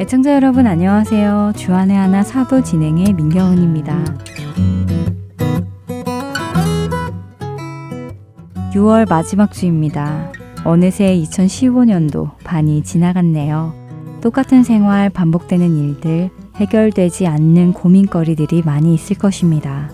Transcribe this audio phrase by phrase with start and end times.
[0.00, 1.52] 애청자 여러분 안녕하세요.
[1.56, 4.02] 주안의 하나 사부 진행의 민경은입니다.
[8.72, 10.32] 6월 마지막 주입니다.
[10.64, 13.74] 어느새 2015년도 반이 지나갔네요.
[14.22, 19.90] 똑같은 생활, 반복되는 일들, 해결되지 않는 고민거리들이 많이 있을 것입니다.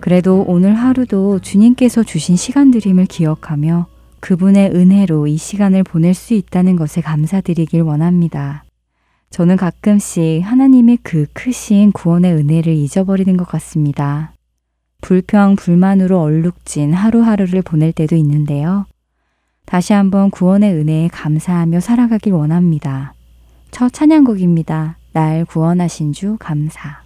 [0.00, 3.86] 그래도 오늘 하루도 주님께서 주신 시간들임을 기억하며
[4.20, 8.63] 그분의 은혜로 이 시간을 보낼 수 있다는 것에 감사드리길 원합니다.
[9.34, 14.32] 저는 가끔씩 하나님의 그 크신 구원의 은혜를 잊어버리는 것 같습니다.
[15.00, 18.86] 불평, 불만으로 얼룩진 하루하루를 보낼 때도 있는데요.
[19.66, 23.12] 다시 한번 구원의 은혜에 감사하며 살아가길 원합니다.
[23.72, 24.98] 첫 찬양곡입니다.
[25.12, 27.03] 날 구원하신 주 감사.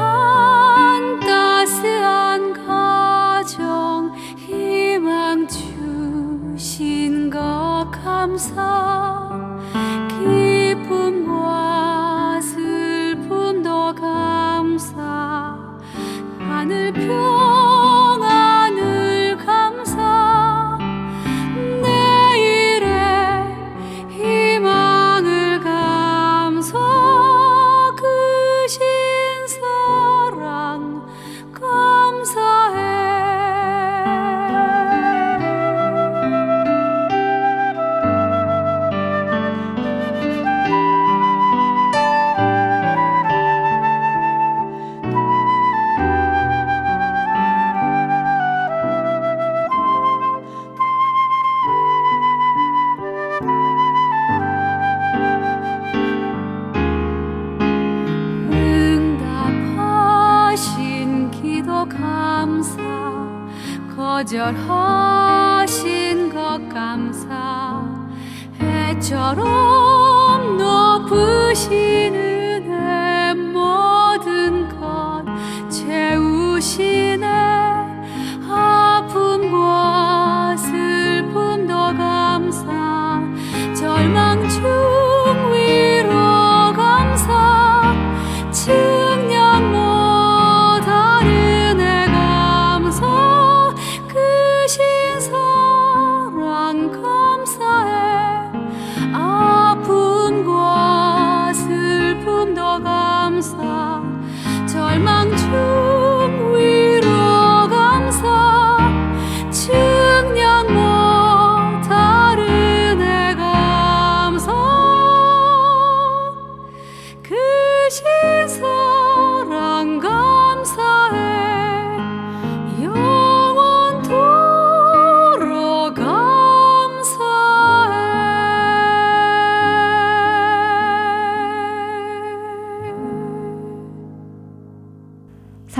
[0.00, 0.39] heart.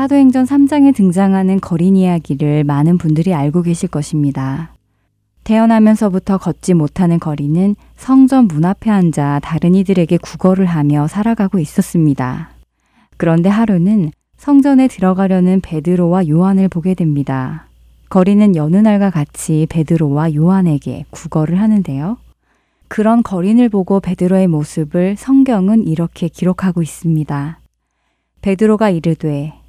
[0.00, 4.72] 사도행전 3장에 등장하는 거린 이야기를 많은 분들이 알고 계실 것입니다.
[5.44, 12.48] 태어나면서부터 걷지 못하는 거리는 성전 문 앞에 앉아 다른 이들에게 구걸을 하며 살아가고 있었습니다.
[13.18, 17.66] 그런데 하루는 성전에 들어가려는 베드로와 요한을 보게 됩니다.
[18.08, 22.16] 거리는 여느 날과 같이 베드로와 요한에게 구걸을 하는데요.
[22.88, 27.58] 그런 거린을 보고 베드로의 모습을 성경은 이렇게 기록하고 있습니다.
[28.40, 29.59] 베드로가 이르되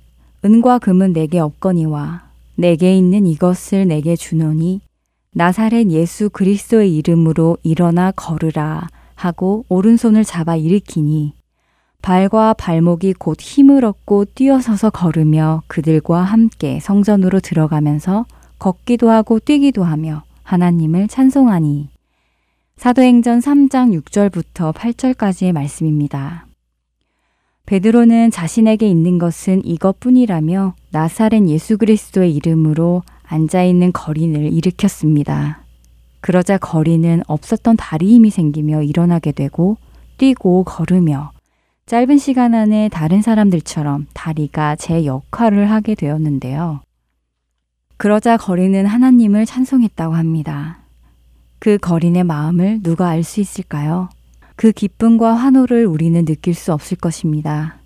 [0.44, 2.24] 은과 금은 내게 없거니와
[2.56, 4.82] 내게 있는 이것을 내게 주노니
[5.34, 11.34] 나사렛 예수 그리스도의 이름으로 일어나 걸으라 하고 오른손을 잡아 일으키니
[12.02, 18.26] 발과 발목이 곧 힘을 얻고 뛰어서서 걸으며 그들과 함께 성전으로 들어가면서
[18.58, 21.90] 걷기도 하고 뛰기도 하며 하나님을 찬송하니
[22.78, 26.48] 사도행전 3장 6절부터 8절까지의 말씀입니다.
[27.72, 35.64] 베드로는 자신에게 있는 것은 이것뿐이라며 나사렛 예수 그리스도의 이름으로 앉아 있는 거린을 일으켰습니다.
[36.20, 39.78] 그러자 거린은 없었던 다리 힘이 생기며 일어나게 되고
[40.18, 41.32] 뛰고 걸으며
[41.86, 46.82] 짧은 시간 안에 다른 사람들처럼 다리가 제 역할을 하게 되었는데요.
[47.96, 50.80] 그러자 거린은 하나님을 찬송했다고 합니다.
[51.60, 54.10] 그 거린의 마음을 누가 알 수 있을까요?
[54.62, 57.80] 그 기쁨과 환호를 우리는 느낄 수 없을 것입니다.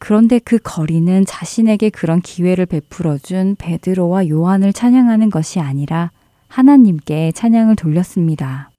[0.00, 6.10] 그런데 그 거리는 자신에게 그런 기회를 베풀어 준 베드로와 요한을 찬양하는 것이 아니라
[6.48, 8.72] 하나님께 찬양을 돌렸습니다.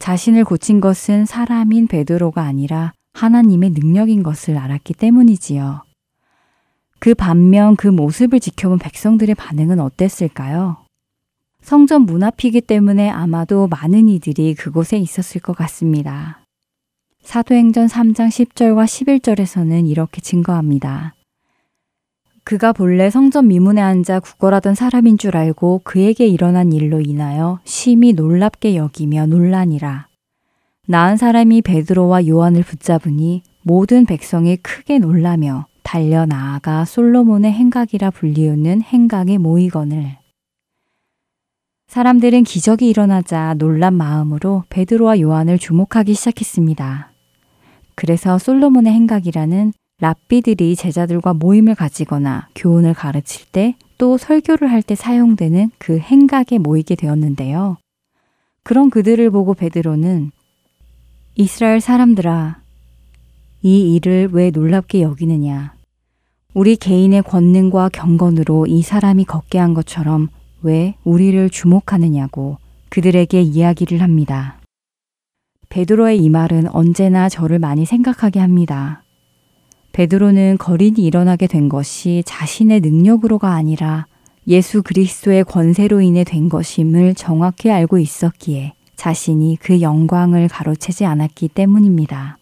[0.00, 5.84] 자신을 고친 것은 사람인 베드로가 아니라 하나님의 능력인 것을 알았기 때문이지요.
[6.98, 10.78] 그 반면 그 모습을 지켜본 백성들의 반응은 어땠을까요?
[11.62, 16.40] 성전 문 앞이기 때문에 아마도 많은 이들이 그곳에 있었을 것 같습니다.
[17.22, 21.14] 사도행전 3장 10절과 11절에서는 이렇게 증거합니다.
[22.44, 28.76] 그가 본래 성전 미문에 앉아 구걸하던 사람인 줄 알고 그에게 일어난 일로 인하여 심히 놀랍게
[28.76, 30.08] 여기며 논란이라.
[30.86, 39.36] 나은 사람이 베드로와 요한을 붙잡으니 모든 백성이 크게 놀라며 달려 나아가 솔로몬의 행각이라 불리우는 행각에
[39.36, 40.17] 모이거늘.
[41.88, 47.10] 사람들은 기적이 일어나자 놀란 마음으로 베드로와 요한을 주목하기 시작했습니다.
[47.94, 55.72] 그래서 솔로몬의 행각이라는 랍비들이 제자들과 모임을 가지거나 교훈을 가르칠 때 또 설교를 할 때 사용되는
[55.76, 57.76] 그 행각에 모이게 되었는데요.
[58.62, 60.30] 그런 그들을 보고 베드로는
[61.34, 62.60] 이스라엘 사람들아,
[63.62, 65.74] 이 일을 왜 놀랍게 여기느냐?
[66.54, 70.28] 우리 개인의 권능과 경건으로 이 사람이 걷게 한 것처럼
[70.62, 72.58] 왜 우리를 주목하느냐고
[72.88, 74.58] 그들에게 이야기를 합니다.
[75.68, 79.02] 베드로의 이 말은 언제나 저를 많이 생각하게 합니다.
[79.92, 84.06] 베드로는 거린이 일어나게 된 것이 자신의 능력으로가 아니라
[84.46, 92.37] 예수 그리스도의 권세로 인해 된 것임을 정확히 알고 있었기에 자신이 그 영광을 가로채지 않았기 때문입니다.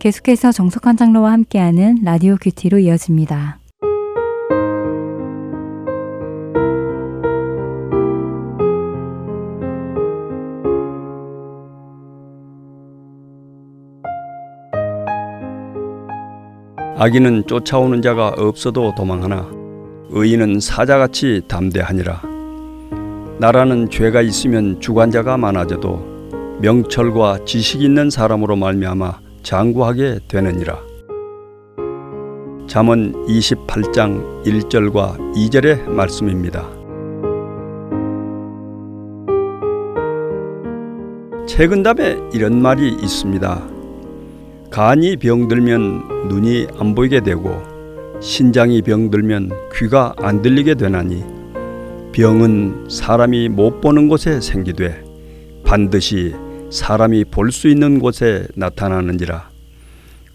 [0.00, 3.58] 계속해서 정석한 장로와 함께하는 라디오 큐티로 이어집니다.
[16.96, 19.46] 악인은 쫓아오는 자가 없어도 도망하나
[20.08, 22.22] 의인은 사자같이 담대하니라.
[23.38, 26.30] 나라는 죄가 있으면 주관자가 많아져도
[26.62, 30.78] 명철과 지식 있는 사람으로 말미암아 장구하게 되느니라.
[32.66, 36.68] 잠언 28장 1절과 2절의 말씀입니다.
[41.46, 43.68] 최근담에 이런 말이 있습니다.
[44.70, 47.60] 간이 병들면 눈이 안 보이게 되고
[48.20, 51.24] 신장이 병들면 귀가 안 들리게 되나니
[52.12, 55.02] 병은 사람이 못 보는 곳에 생기되
[55.64, 56.34] 반드시
[56.70, 59.48] 사람이 볼 수 있는 곳에 나타나는지라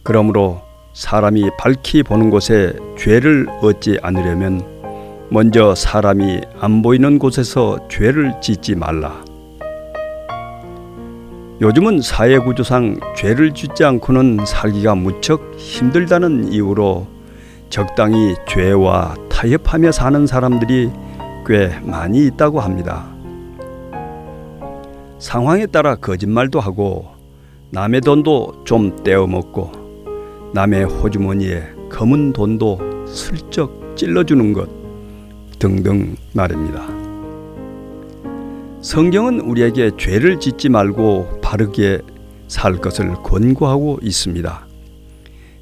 [0.03, 0.61] 그러므로
[0.93, 4.61] 사람이 밝히 보는 곳에 죄를 얻지 않으려면
[5.29, 9.23] 먼저 사람이 안 보이는 곳에서 죄를 짓지 말라.
[11.61, 17.07] 요즘은 사회 구조상 죄를 짓지 않고는 살기가 무척 힘들다는 이유로
[17.69, 20.91] 적당히 죄와 타협하며 사는 사람들이
[21.47, 23.14] 꽤 많이 있다고 합니다.
[25.19, 27.07] 상황에 따라 거짓말도 하고
[27.71, 34.69] 남의 돈도 좀 떼어먹고 남의 호주머니에 검은 돈도 슬쩍 찔러주는 것
[35.57, 36.85] 등등 말입니다.
[38.81, 42.01] 성경은 우리에게 죄를 짓지 말고 바르게
[42.47, 44.67] 살 것을 권고하고 있습니다.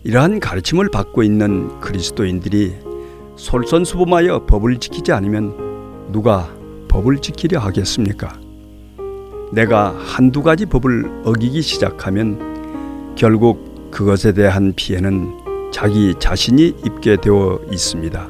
[0.04, 2.76] 이러한 가르침을 받고 있는 그리스도인들이
[3.38, 6.54] 솔선수범하여 법을 지키지 않으면 누가
[6.90, 8.43] 법을 지키려 하겠습니까?
[9.54, 18.30] 내가 한두 가지 법을 어기기 시작하면 결국 그것에 대한 피해는 자기 자신이 입게 되어 있습니다.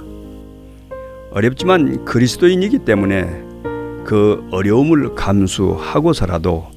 [1.32, 3.24] 어렵지만 그리스도인이기 때문에
[4.04, 6.68] 그 어려움을 감수하고서라도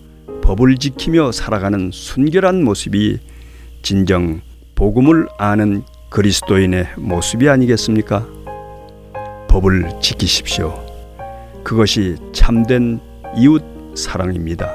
[0.42, 3.18] 법을 지키며 살아가는 순결한 모습이
[3.82, 4.42] 진정
[4.76, 8.24] 복음을 아는 그리스도인의 모습이 아니겠습니까?
[9.48, 10.72] 법을 지키십시오.
[11.64, 13.00] 그것이 참된
[13.36, 14.70] 이웃 사랑입니다.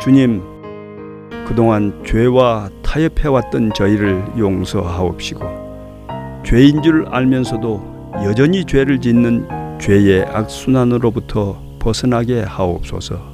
[0.00, 0.42] 주님,
[1.46, 5.40] 그동안 죄와 타협해왔던 저희를 용서하옵시고,
[6.44, 13.33] 죄인 줄 알면서도 여전히 죄를 짓는 죄의 악순환으로부터 벗어나게 하옵소서.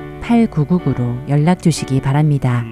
[0.31, 2.63] 8999로 연락 주시기 바랍니다.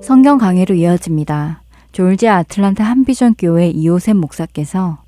[0.00, 1.62] 성경 강해로 이어집니다.
[1.90, 5.05] 졸지아 아틀란타 한비전 교회 이호셉 목사께서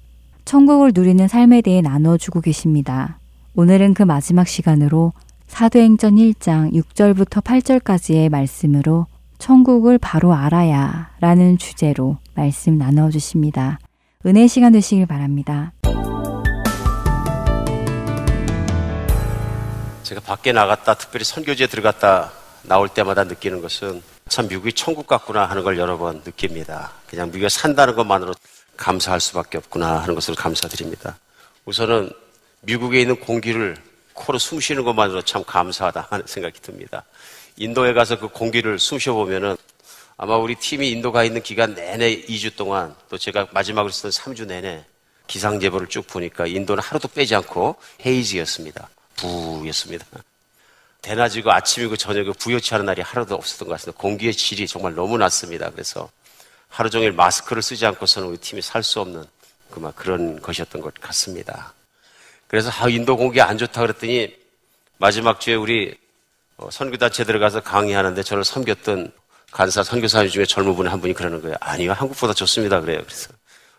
[0.48, 3.18] 천국을 누리는 삶에 대해 나눠주고 계십니다.
[3.54, 5.12] 오늘은 그 마지막 시간으로
[5.46, 9.04] 사도행전 1장 6절부터 8절까지의 말씀으로
[9.36, 13.78] 천국을 바로 알아야 라는 주제로 말씀 나눠주십니다.
[14.24, 15.74] 은혜 시간 되시길 바랍니다.
[20.02, 22.32] 제가 밖에 나갔다 특별히 선교지에 들어갔다
[22.62, 26.92] 나올 때마다 느끼는 것은 참 미국이 천국 같구나 하는 걸 여러 번 느낍니다.
[27.06, 28.32] 그냥 미국에 산다는 것만으로
[28.78, 31.18] 감사할 수밖에 없구나 하는 것을 감사드립니다.
[31.66, 32.10] 우선은
[32.62, 33.76] 미국에 있는 공기를
[34.14, 37.04] 코로 숨 쉬는 것만으로 참 감사하다 하는 생각이 듭니다.
[37.56, 39.56] 인도에 가서 그 공기를 숨 쉬어보면은
[40.16, 44.46] 아마 우리 팀이 인도 가 있는 기간 내내 2주 동안 또 제가 마지막으로 쓰던 3주
[44.46, 44.84] 내내
[45.26, 48.88] 기상 제보를 쭉 보니까 인도는 하루도 빼지 않고 헤이즈였습니다.
[49.16, 50.06] 부였습니다.
[51.02, 54.00] 대낮이고 아침이고 저녁이고 부여치 않은 날이 하루도 없었던 것 같습니다.
[54.00, 55.70] 공기의 질이 정말 너무 낮습니다.
[55.70, 56.10] 그래서
[56.68, 59.24] 하루 종일 마스크를 쓰지 않고서는 우리 팀이 살 수 없는
[59.70, 61.74] 그만 그런 것이었던 것 같습니다.
[62.46, 64.34] 그래서 아, 인도 공기 안 좋다 그랬더니
[64.96, 65.96] 마지막 주에 우리
[66.56, 69.12] 어, 선교단체 들어가서 강의하는데 저를 섬겼던
[69.50, 71.56] 간사 선교사님 중에 젊은 분한 분이 그러는 거예요.
[71.60, 72.80] 아니요, 한국보다 좋습니다.
[72.80, 73.00] 그래요.
[73.04, 73.30] 그래서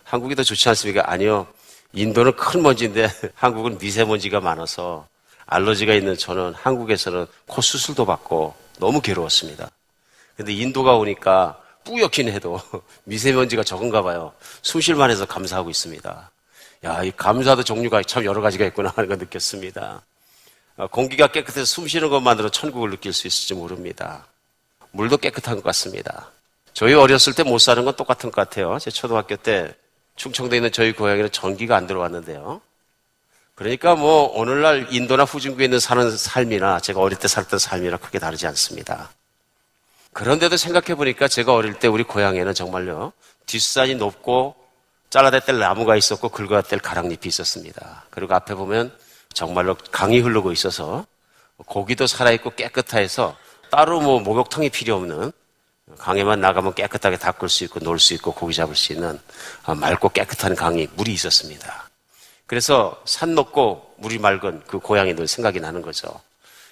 [0.03, 1.03] 한국이 더 좋지 않습니까?
[1.05, 1.47] 아니요.
[1.93, 5.07] 인도는 큰 먼지인데 한국은 미세먼지가 많아서
[5.47, 9.69] 알러지가 있는 저는 한국에서는 코 수술도 받고 너무 괴로웠습니다.
[10.37, 12.61] 근데 인도가 오니까 뿌옇긴 해도
[13.05, 14.31] 미세먼지가 적은가 봐요.
[14.61, 16.31] 숨쉴만 해서 감사하고 있습니다.
[16.85, 20.01] 야, 이 감사도 종류가 참 여러 가지가 있구나 하는 걸 느꼈습니다.
[20.77, 24.27] 어, 공기가 깨끗해서 숨 쉬는 것만으로 천국을 느낄 수 있을지 모릅니다.
[24.91, 26.31] 물도 깨끗한 것 같습니다.
[26.73, 28.77] 저희 어렸을 때 못 사는 건 똑같은 것 같아요.
[28.79, 29.73] 제 초등학교 때
[30.15, 32.61] 충청도에 있는 저희 고향에는 전기가 안 들어왔는데요.
[33.55, 38.47] 그러니까 뭐 오늘날 인도나 후진국에 있는 사는 삶이나 제가 어릴 때 살던 삶이랑 크게 다르지
[38.47, 39.09] 않습니다.
[40.13, 43.13] 그런데도 생각해 보니까 제가 어릴 때 우리 고향에는 정말요
[43.45, 44.55] 뒷산이 높고
[45.09, 48.05] 잘라댔을 나무가 있었고 긁어댈 가랑잎이 있었습니다.
[48.09, 48.91] 그리고 앞에 보면
[49.33, 51.05] 정말로 강이 흐르고 있어서
[51.57, 53.35] 고기도 살아있고 깨끗해서
[53.71, 55.31] 따로 뭐 목욕탕이 필요 없는
[55.97, 59.19] 강에만 나가면 깨끗하게 닦을 수 있고 놀 수 있고 고기 잡을 수 있는
[59.65, 61.89] 맑고 깨끗한 강이 물이 있었습니다.
[62.45, 66.21] 그래서 산 높고 물이 맑은 그 고향이 늘 생각이 나는 거죠.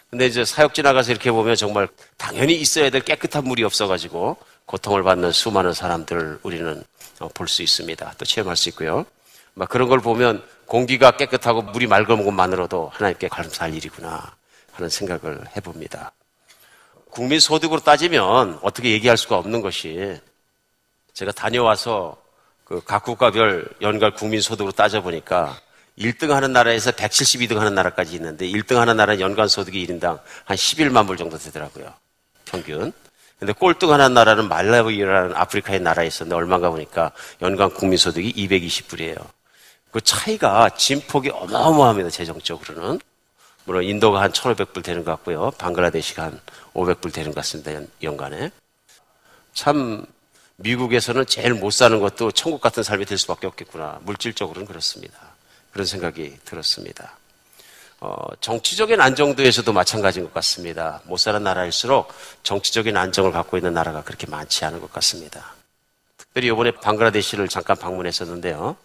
[0.10, 5.04] 근데 이제 사역 지 나가서 이렇게 보면 정말 당연히 있어야 될 깨끗한 물이 없어가지고 고통을
[5.04, 6.84] 받는 수많은 사람들을 우리는
[7.20, 8.14] 어, 볼수 있습니다.
[8.18, 9.06] 또 체험할 수 있고요.
[9.54, 14.36] 막 그런 걸 보면 공기가 깨끗하고 물이 맑은 것만으로도 하나님께 감사할 일이구나
[14.74, 16.12] 하는 생각을 해봅니다.
[17.10, 20.20] 국민 소득으로 따지면 어떻게 얘기할 수가 없는 것이
[21.14, 22.18] 제가 다녀와서
[22.68, 25.58] 그 각 국가별 연간 국민 소득으로 따져보니까
[25.98, 31.08] 1등 하는 나라에서 172등 하는 나라까지 있는데 1등 하는 나라는 연간 소득이 1인당 한 11만
[31.08, 31.94] 불 정도 되더라고요.
[32.46, 32.94] 평균.
[33.40, 39.18] 근데 꼴등 하는 나라는 말라위라는 아프리카의 나라에 있었는데 얼마가 보니까 연간 국민 소득이 220불이에요.
[39.92, 42.10] 그 차이가 진폭이 어마어마합니다.
[42.10, 43.00] 재정적으로는.
[43.66, 45.52] 물론 인도가 한 1,500불 되는 것 같고요.
[45.52, 46.40] 방글라데시가 한
[46.74, 47.72] 500불 되는 것 같습니다.
[48.04, 48.50] 연 간에.
[49.54, 50.06] 참
[50.56, 54.00] 미국에서는 제일 못 사는 것도 천국 같은 삶이 될 수밖에 없겠구나.
[54.04, 55.37] 물질적으로는 그렇습니다.
[55.72, 57.18] 그런 생각이 들었습니다.
[58.00, 61.02] 어, 정치적인 안정도에서도 마찬가지인 것 같습니다.
[61.06, 65.56] 못 사는 나라일수록 정치적인 안정을 갖고 있는 나라가 그렇게 많지 않은 것 같습니다.
[66.18, 68.78] 특별히 이번에 방글라데시를 잠깐 방문했었는데요.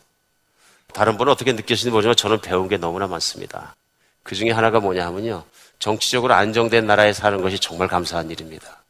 [0.95, 3.75] 다른 분은 어떻게 느끼시는지 모르지만 저는 배운 게 너무나 많습니다.
[4.23, 5.45] 그 중에 하나가 뭐냐 하면요.
[5.79, 8.83] 정치적으로 안정된 나라에 사는 것이 정말 감사한 일입니다.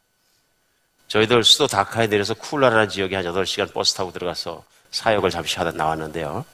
[1.07, 6.45] 저희들 수도 다카에 내려서 쿨라라는 지역에 한 8시간 버스 타고 들어가서 사역을 잠시 하다 나왔는데요.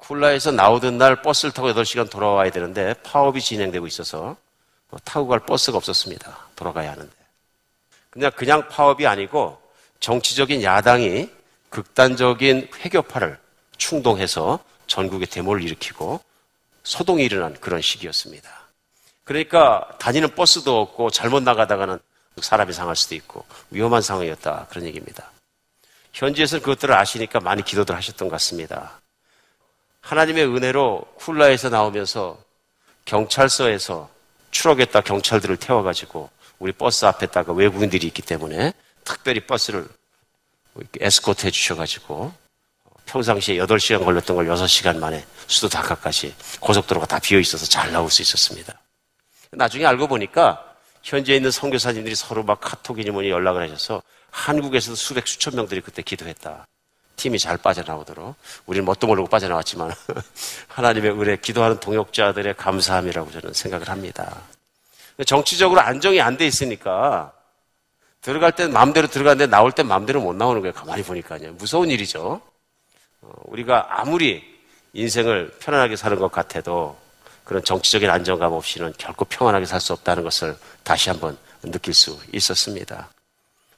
[0.00, 4.36] 쿨라에서 나오던 날 버스를 타고 8시간 돌아와야 되는데 파업이 진행되고 있어서
[4.88, 6.48] 뭐 타고 갈 버스가 없었습니다.
[6.56, 7.12] 돌아가야 하는데.
[8.10, 9.60] 그냥 그냥 파업이 아니고
[10.00, 11.28] 정치적인 야당이
[11.68, 13.38] 극단적인 회교파를
[13.76, 16.20] 충동해서 전국에 데모를 일으키고
[16.82, 18.50] 소동이 일어난 그런 시기였습니다.
[19.24, 22.00] 그러니까 다니는 버스도 없고 잘못 나가다가는
[22.40, 24.66] 사람이 상할 수도 있고 위험한 상황이었다.
[24.70, 25.30] 그런 얘기입니다.
[26.12, 29.00] 현지에서는 그것들을 아시니까 많이 기도들 하셨던 것 같습니다.
[30.02, 32.38] 하나님의 은혜로 쿨라에서 나오면서
[33.04, 34.08] 경찰서에서
[34.50, 38.72] 추락했다 경찰들을 태워가지고 우리 버스 앞에다가 외국인들이 있기 때문에
[39.04, 39.86] 특별히 버스를
[41.00, 42.32] 에스코트 해주셔가지고
[43.06, 48.22] 평상시에 8시간 걸렸던 걸 6시간 만에 수도 다카까지 고속도로가 다 비어 있어서 잘 나올 수
[48.22, 48.72] 있었습니다.
[49.52, 50.64] 나중에 알고 보니까
[51.02, 56.66] 현지에 있는 선교사님들이 서로 막 카톡이니 뭐니 연락을 하셔서 한국에서도 수백 수천 명들이 그때 기도했다.
[57.20, 58.34] 팀이 잘 빠져나오도록
[58.66, 59.92] 우리는 뭣도 모르고 빠져나왔지만
[60.68, 64.40] 하나님의 은혜 기도하는 동역자들의 감사함이라고 저는 생각을 합니다.
[65.26, 67.32] 정치적으로 안정이 안 돼 있으니까
[68.22, 70.72] 들어갈 땐 마음대로 들어가는데 나올 땐 마음대로 못 나오는 거예요.
[70.72, 71.52] 가만히 보니까요.
[71.52, 72.40] 무서운 일이죠.
[73.20, 74.42] 어, 우리가 아무리
[74.94, 76.96] 인생을 편안하게 사는 것 같아도
[77.44, 83.10] 그런 정치적인 안정감 없이는 결코 평안하게 살 수 없다는 것을 다시 한번 느낄 수 있었습니다.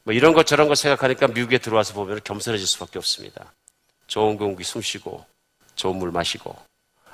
[0.04, 3.52] 뭐 이런 것 저런 것 생각하니까 미국에 들어와서 보면 겸손해질 수밖에 없습니다.
[4.06, 5.24] 좋은 공기 숨쉬고
[5.76, 6.56] 좋은 물 마시고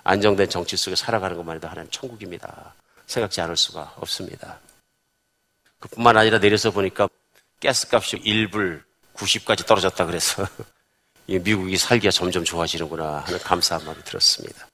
[0.05, 2.74] 안정된 정치 속에 살아가는 것만 해도 하나님 천국입니다.
[3.07, 4.59] 생각지 않을 수가 없습니다.
[5.81, 7.09] 그뿐만 아니라 내려서 보니까
[7.62, 8.83] 가스값이 1불
[9.14, 10.46] 90까지 떨어졌다 그래서
[11.27, 14.66] 미국이 살기가 점점 좋아지는구나 하는 감사한 마음이 들었습니다.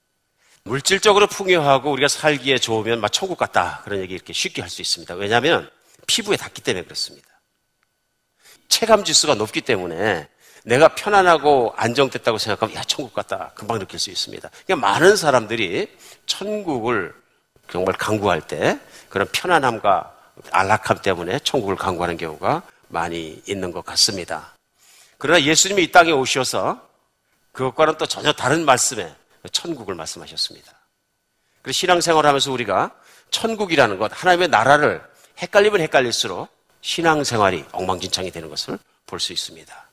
[0.63, 5.15] 물질적으로 풍요하고 우리가 살기에 좋으면 막 천국 같다 그런 얘기 이렇게 쉽게 할 수 있습니다.
[5.15, 5.69] 왜냐하면
[6.07, 7.34] 피부에 닿기 때문에 그렇습니다.
[8.69, 10.29] 체감 지수가 높기 때문에
[10.65, 14.49] 내가 편안하고 안정됐다고 생각하면 야 천국 같다 금방 느낄 수 있습니다.
[14.67, 15.95] 그러니까 많은 사람들이
[16.27, 17.15] 천국을
[17.71, 20.15] 정말 강구할 때 그런 편안함과
[20.51, 24.55] 안락함 때문에 천국을 강구하는 경우가 많이 있는 것 같습니다.
[25.19, 26.87] 그러나 예수님이 이 땅에 오셔서
[27.53, 29.15] 그것과는 또 전혀 다른 말씀에
[29.53, 30.73] 천국을 말씀하셨습니다.
[31.63, 32.91] 그래서 신앙생활을 하면서 우리가
[33.31, 35.03] 천국이라는 것, 하나님의 나라를
[35.39, 36.49] 헷갈리면 헷갈릴수록
[36.85, 39.89] 신앙생활이 엉망진창이 되는 것을 볼 수 있습니다.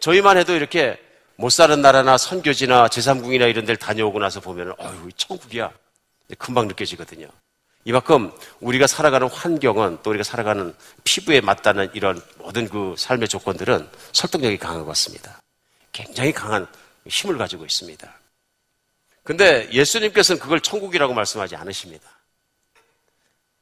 [0.00, 0.98] 저희만 해도 이렇게
[1.36, 5.70] 못 사는 나라나 선교지나 제3국이나 이런 데를 다녀오고 나서 보면 어휴 천국이야
[6.38, 7.28] 금방 느껴지거든요.
[7.84, 14.58] 이만큼 우리가 살아가는 환경은 또 우리가 살아가는 피부에 맞다는 이런 모든 그 삶의 조건들은 설득력이
[14.58, 15.40] 강한 것 같습니다.
[15.92, 16.66] 굉장히 강한
[17.06, 18.12] 힘을 가지고 있습니다.
[19.22, 22.17] 근데 예수님께서는 그걸 천국이라고 말씀하지 않으십니다.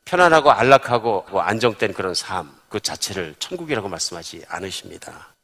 [0.07, 5.35] 편안하고 안락하고 뭐 안정된 그런 삶, 그 자체를 천국이라고 말씀하지 않으십니다.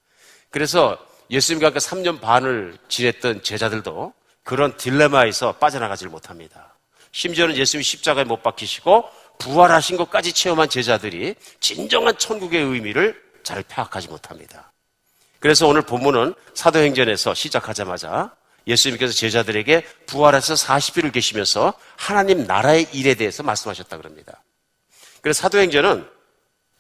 [0.51, 0.99] 그래서
[1.31, 6.75] 예수님과 함께 3년 반을 지냈던 제자들도 그런 딜레마에서 빠져나가질 못합니다.
[7.11, 14.73] 심지어는 예수님이 십자가에 못 박히시고 부활하신 것까지 체험한 제자들이 진정한 천국의 의미를 잘 파악하지 못합니다.
[15.41, 18.35] 그래서 오늘 본문은 사도행전에서 시작하자마자
[18.67, 24.43] 예수님께서 제자들에게 부활해서 40일을 계시면서 하나님 나라의 일에 대해서 말씀하셨다 그럽니다.
[25.23, 26.07] 그래서 사도행전은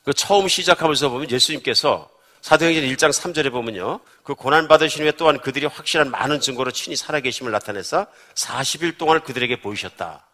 [0.05, 2.11] 그 처음 시작하면서 보면 예수님께서
[2.43, 4.01] 사도행전 1장 3절에 보면요.
[4.25, 10.27] 그 고난받으신 후에 또한 그들이 확실한 많은 증거로 친히 살아계심을 나타내서 40일 동안을 그들에게 보이셨다.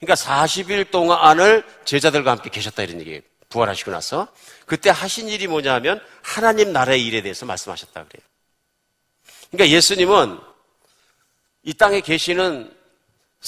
[0.00, 3.20] 그러니까 40일 동안을 제자들과 함께 계셨다 이런 얘기예요.
[3.50, 4.28] 부활하시고 나서.
[4.64, 8.26] 그때 하신 일이 뭐냐 하면 하나님 나라의 일에 대해서 말씀하셨다 그래요.
[9.50, 10.40] 그러니까 예수님은
[11.64, 12.74] 이 땅에 계시는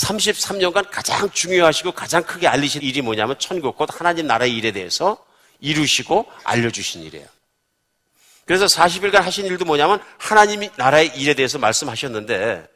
[0.00, 5.18] 33년간 가장 중요하시고 가장 크게 알리신 일이 뭐냐면 천국 곧 하나님 나라의 일에 대해서
[5.60, 7.26] 이루시고 알려주신 일이에요.
[8.46, 12.66] 그래서 40일간 하신 일도 뭐냐면 하나님 나라의 일에 대해서 말씀하셨는데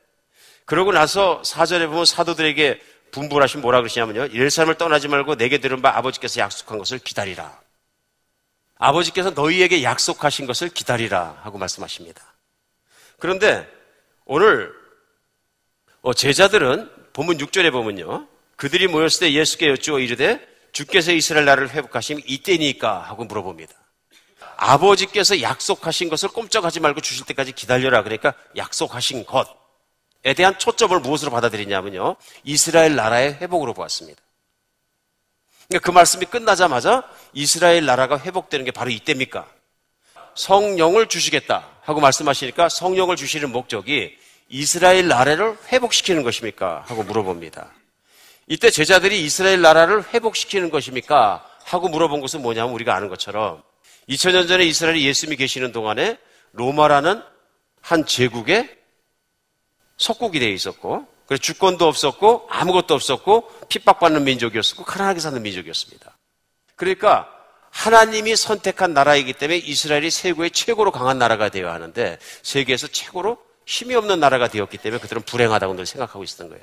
[0.67, 4.35] 그러고 나서 사절에 보면 사도들에게 분부하신 뭐라 그러시냐면요.
[4.35, 7.61] 예루살렘을 떠나지 말고 내게 들은 바 아버지께서 약속한 것을 기다리라.
[8.77, 12.23] 아버지께서 너희에게 약속하신 것을 기다리라 하고 말씀하십니다.
[13.19, 13.69] 그런데
[14.25, 14.73] 오늘
[16.03, 18.27] 어, 제자들은 본문 6절에 보면요.
[18.57, 23.73] 그들이 모였을 때 예수께 여쭈어 이르되 주께서 이스라엘 나라를 회복하심 이때니까 하고 물어봅니다.
[24.57, 28.03] 아버지께서 약속하신 것을 꼼짝하지 말고 주실 때까지 기다려라.
[28.03, 32.17] 그러니까 약속하신 것에 대한 초점을 무엇으로 받아들이냐면요.
[32.43, 34.21] 이스라엘 나라의 회복으로 보았습니다.
[35.69, 39.49] 그러니까 그 말씀이 끝나자마자 이스라엘 나라가 회복되는 게 바로 이때입니까?
[40.35, 44.17] 성령을 주시겠다 하고 말씀하시니까 성령을 주시는 목적이
[44.55, 46.85] 이스라엘 나라를 회복시키는 것입니까?
[46.87, 47.73] 하고 물어봅니다.
[48.47, 51.45] 이때 제자들이 이스라엘 나라를 회복시키는 것입니까?
[51.65, 53.65] 하고 물어본 것은 뭐냐면 우리가 아는 것처럼
[54.09, 56.19] 2000년 전에 이스라엘이 예수님이 계시는 동안에
[56.53, 57.21] 로마라는
[57.81, 58.71] 한 제국의
[59.97, 66.17] 속국이 되어 있었고 그래서 주권도 없었고 아무것도 없었고 핍박받는 민족이었고 가난하게 사는 민족이었습니다.
[66.77, 67.29] 그러니까
[67.71, 74.21] 하나님이 선택한 나라이기 때문에 이스라엘이 세계의 최고로 강한 나라가 되어야 하는데 세계에서 최고로 힘이 없는
[74.21, 76.63] 나라가 되었기 때문에 그들은 불행하다고 늘 생각하고 있었던 거예요.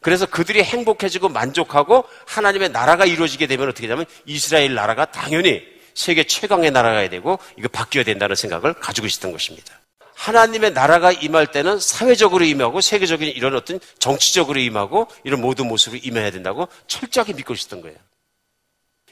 [0.00, 5.62] 그래서 그들이 행복해지고 만족하고 하나님의 나라가 이루어지게 되면 어떻게 되냐면 이스라엘 나라가 당연히
[5.94, 9.80] 세계 최강의 나라가 되고 이거 바뀌어야 된다는 생각을 가지고 있었던 것입니다.
[10.14, 16.30] 하나님의 나라가 임할 때는 사회적으로 임하고 세계적인 이런 어떤 정치적으로 임하고 이런 모든 모습으로 임해야
[16.30, 17.96] 된다고 철저하게 믿고 있었던 거예요.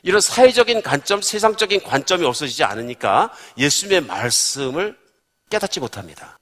[0.03, 4.97] 이런 사회적인 관점, 세상적인 관점이 없어지지 않으니까 예수님의 말씀을
[5.51, 6.40] 깨닫지 못합니다.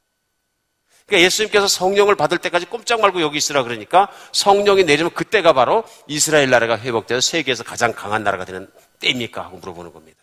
[1.08, 6.50] 그러니까 예수님께서 성령을 받을 때까지 꼼짝 말고 여기 있으라 그러니까 성령이 내리면 그때가 바로 이스라엘
[6.50, 8.68] 나라가 회복되어 세계에서 가장 강한 나라가 되는
[9.00, 9.42] 때입니까?
[9.42, 10.18] 하고 물어보는 겁니다.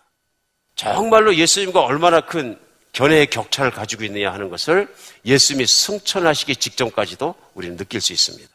[0.76, 2.60] 정말로 예수님과 얼마나 큰
[2.92, 4.88] 견해의 격차를 가지고 있느냐 하는 것을
[5.26, 8.48] 예수님이 승천하시기 직전까지도 우리는 느낄 수 있습니다.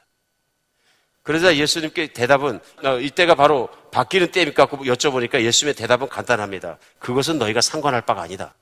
[1.25, 4.67] 그러자 예수님께 대답은 어, 이때가 바로 바뀌는 때입니까?
[4.67, 6.79] 여쭤보니까 예수님의 대답은 간단합니다.
[7.01, 8.55] 그것은 너희가 상관할 바가 아니다.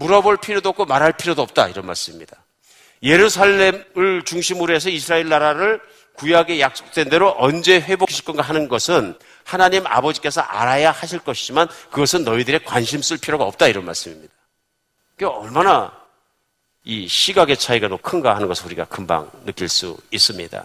[0.00, 1.68] 물어볼 필요도 없고 말할 필요도 없다.
[1.68, 2.36] 이런 말씀입니다.
[3.02, 5.80] 예루살렘을 중심으로 해서 이스라엘 나라를
[6.14, 12.64] 구약에 약속된 대로 언제 회복하실 건가 하는 것은 하나님 아버지께서 알아야 하실 것이지만 그것은 너희들의
[12.64, 13.68] 관심 쓸 필요가 없다.
[13.68, 14.32] 이런 말씀입니다.
[15.16, 15.92] 그 얼마나
[16.84, 20.64] 이 시각의 차이가 너무 큰가 하는 것을 우리가 금방 느낄 수 있습니다.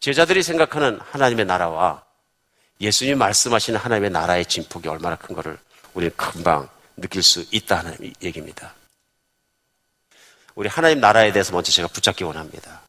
[0.00, 2.02] 제자들이 생각하는 하나님의 나라와
[2.80, 5.58] 예수님이 말씀하시는 하나님의 나라의 진폭이 얼마나 큰 것을
[5.94, 8.74] 우리는 금방 느낄 수 있다는 얘기입니다.
[10.54, 12.82] 우리 하나님 나라에 대해서 먼저 제가 붙잡기 원합니다.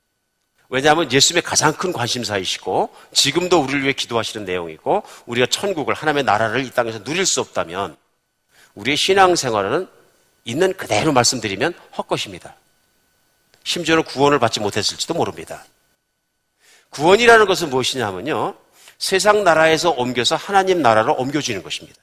[0.69, 6.71] 왜냐하면 예수님의 가장 큰 관심사이시고 지금도 우리를 위해 기도하시는 내용이고 우리가 천국을 하나님의 나라를 이
[6.71, 7.95] 땅에서 누릴 수 없다면
[8.75, 9.87] 우리의 신앙생활은
[10.45, 12.55] 있는 그대로 말씀드리면 헛것입니다.
[13.63, 15.63] 심지어는 구원을 받지 못했을지도 모릅니다.
[16.89, 18.55] 구원이라는 것은 무엇이냐 하면요.
[18.97, 22.01] 세상 나라에서 옮겨서 하나님 나라로 옮겨지는 것입니다.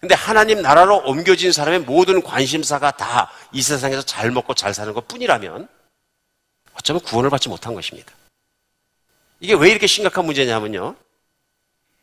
[0.00, 5.08] 근데 하나님 나라로 옮겨진 사람의 모든 관심사가 다 이 세상에서 잘 먹고 잘 사는 것
[5.08, 5.66] 뿐이라면
[6.74, 8.12] 어쩌면 구원을 받지 못한 것입니다.
[9.40, 10.94] 이게 왜 이렇게 심각한 문제냐면요.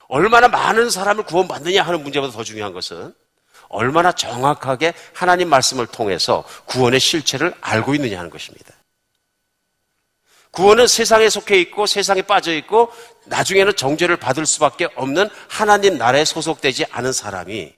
[0.08, 3.14] 얼마나 많은 사람을 구원받느냐 하는 문제보다 더 중요한 것은
[3.70, 8.74] 얼마나 정확하게 하나님 말씀을 통해서 구원의 실체를 알고 있느냐 하는 것입니다.
[10.52, 12.92] 구원은 세상에 속해 있고 세상에 빠져 있고
[13.26, 17.76] 나중에는 정죄를 받을 수밖에 없는 하나님 나라에 소속되지 않은 사람이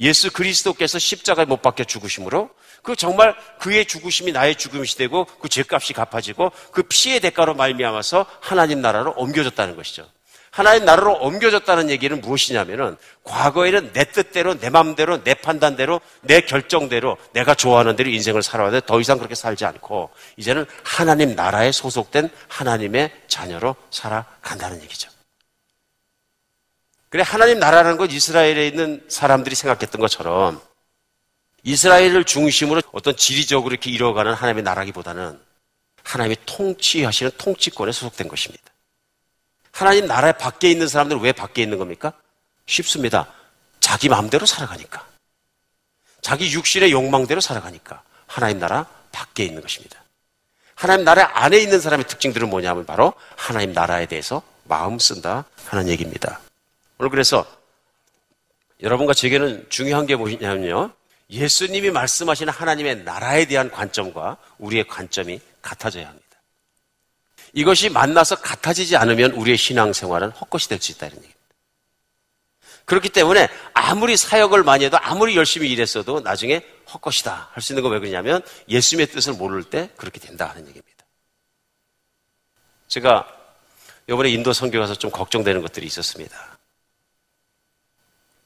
[0.00, 2.50] 예수 그리스도께서 십자가에 못 박혀 죽으심으로
[2.82, 8.80] 그 정말 그의 죽으심이 나의 죽음이 되고 그 죄값이 갚아지고 그 피의 대가로 말미암아서 하나님
[8.80, 10.08] 나라로 옮겨졌다는 것이죠.
[10.56, 17.54] 하나님 나라로 옮겨졌다는 얘기는 무엇이냐면은 과거에는 내 뜻대로 내 마음대로 내 판단대로 내 결정대로 내가
[17.54, 23.76] 좋아하는 대로 인생을 살아왔는데 더 이상 그렇게 살지 않고 이제는 하나님 나라에 소속된 하나님의 자녀로
[23.90, 25.10] 살아간다는 얘기죠.
[27.08, 30.60] 그래 하나님 나라라는 건 이스라엘에 있는 사람들이 생각했던 것처럼
[31.62, 35.40] 이스라엘을 중심으로 어떤 지리적으로 이렇게 이뤄가는 하나님의 나라기보다는
[36.02, 38.64] 하나님이 통치하시는 통치권에 소속된 것입니다.
[39.72, 42.12] 하나님 나라 밖에 있는 사람들은 왜 밖에 있는 겁니까?
[42.66, 43.32] 쉽습니다.
[43.80, 45.06] 자기 마음대로 살아가니까.
[46.22, 48.02] 자기 육신의 욕망대로 살아가니까.
[48.26, 50.02] 하나님 나라 밖에 있는 것입니다.
[50.74, 56.40] 하나님 나라 안에 있는 사람의 특징들은 뭐냐면 바로 하나님 나라에 대해서 마음 쓴다 하는 얘기입니다.
[56.98, 57.46] 오늘 그래서
[58.82, 60.92] 여러분과 제게는 중요한 게 뭐냐면요.
[61.30, 66.26] 예수님이 말씀하시는 하나님의 나라에 대한 관점과 우리의 관점이 같아져야 합니다.
[67.52, 71.36] 이것이 만나서 같아지지 않으면 우리의 신앙생활은 헛것이 될 수 있다 이런 얘기입니다.
[72.84, 77.98] 그렇기 때문에 아무리 사역을 많이 해도 아무리 열심히 일했어도 나중에 헛것이다 할 수 있는 거왜
[77.98, 81.04] 그러냐면 예수님의 뜻을 모를 때 그렇게 된다 하는 얘기입니다.
[82.86, 83.26] 제가
[84.08, 86.55] 이번에 인도 선교 가서 좀 걱정되는 것들이 있었습니다.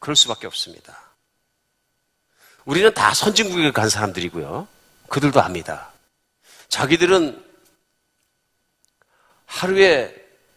[0.01, 0.99] 그럴 수밖에 없습니다.
[2.65, 4.67] 우리는 다 선진국에 간 사람들이고요.
[5.09, 5.93] 그들도 압니다.
[6.69, 7.45] 자기들은
[9.47, 10.15] 하루에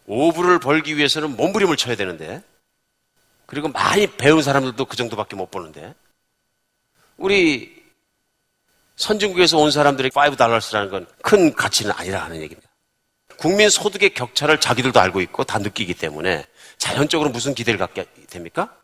[0.07, 2.41] 5불을 벌기 위해서는 몸부림을 쳐야 되는데,
[3.45, 5.93] 그리고 많이 배운 사람들도 그 정도밖에 못 보는데,
[7.17, 7.83] 우리
[8.95, 12.69] 선진국에서 온 사람들의 5달러스라는 건 큰 가치는 아니라 하는 얘기입니다.
[13.37, 16.45] 국민 소득의 격차를 자기들도 알고 있고 다 느끼기 때문에
[16.77, 18.75] 자연적으로 무슨 기대를 갖게 됩니까?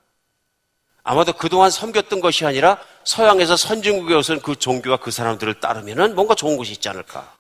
[1.10, 6.56] 아마도 그동안 섬겼던 것이 아니라 서양에서 선진국에 오선 그 종교와 그 사람들을 따르면 뭔가 좋은
[6.56, 7.36] 것이 있지 않을까.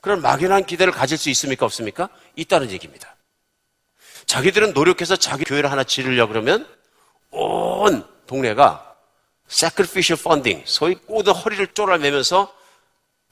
[0.00, 1.66] 그런 막연한 기대를 가질 수 있습니까?
[1.66, 2.08] 없습니까?
[2.36, 3.16] 있다는 얘기입니다.
[4.26, 6.68] 자기들은 노력해서 자기 교회를 하나 지르려 그러면
[7.32, 8.94] 온 동네가
[9.50, 12.54] sacrificial funding, 소위 꼬드 허리를 쪼라매면서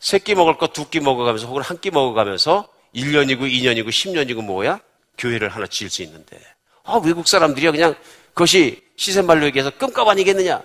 [0.01, 4.80] 세 끼 먹을 거 두 끼 먹어가면서 혹은 한 끼 먹어가면서 1년이고 2년이고 10년이고 뭐야?
[5.18, 6.36] 교회를 하나 지을 수 있는데
[6.82, 7.94] 아, 외국 사람들이야 그냥
[8.34, 10.62] 그것이 시세말로 얘기해서 끔값 아니겠느냐?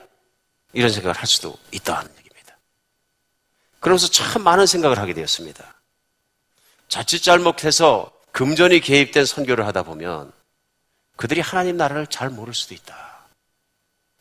[0.73, 2.57] 이런 생각을 할 수도 있다는 얘기입니다.
[3.79, 5.81] 그러면서 참 많은 생각을 하게 되었습니다.
[6.87, 10.31] 자칫 잘못해서 금전이 개입된 선교를 하다 보면
[11.17, 13.27] 그들이 하나님 나라를 잘 모를 수도 있다.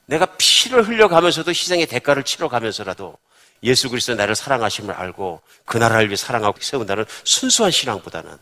[0.07, 3.17] 내가 피를 흘려가면서도 희생의 대가를 치러가면서라도
[3.63, 8.37] 예수 그리스도 나를 사랑하심을 알고 그 나라를 위해 사랑하고 세운다는 순수한 신앙보다는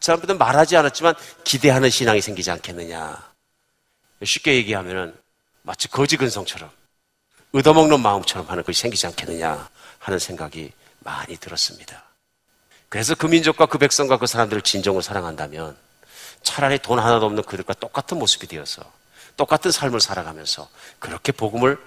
[0.00, 3.35] 사람들은 말하지 않았지만 기대하는 신앙이 생기지 않겠느냐.
[4.24, 5.14] 쉽게 얘기하면은
[5.62, 6.70] 마치 거지 근성처럼
[7.52, 12.04] 얻어먹는 마음처럼 하는 것이 생기지 않겠느냐 하는 생각이 많이 들었습니다.
[12.88, 15.76] 그래서 그 민족과 그 백성과 그 사람들을 진정으로 사랑한다면
[16.42, 18.82] 차라리 돈 하나도 없는 그들과 똑같은 모습이 되어서
[19.36, 21.78] 똑같은 삶을 살아가면서 그렇게 복음을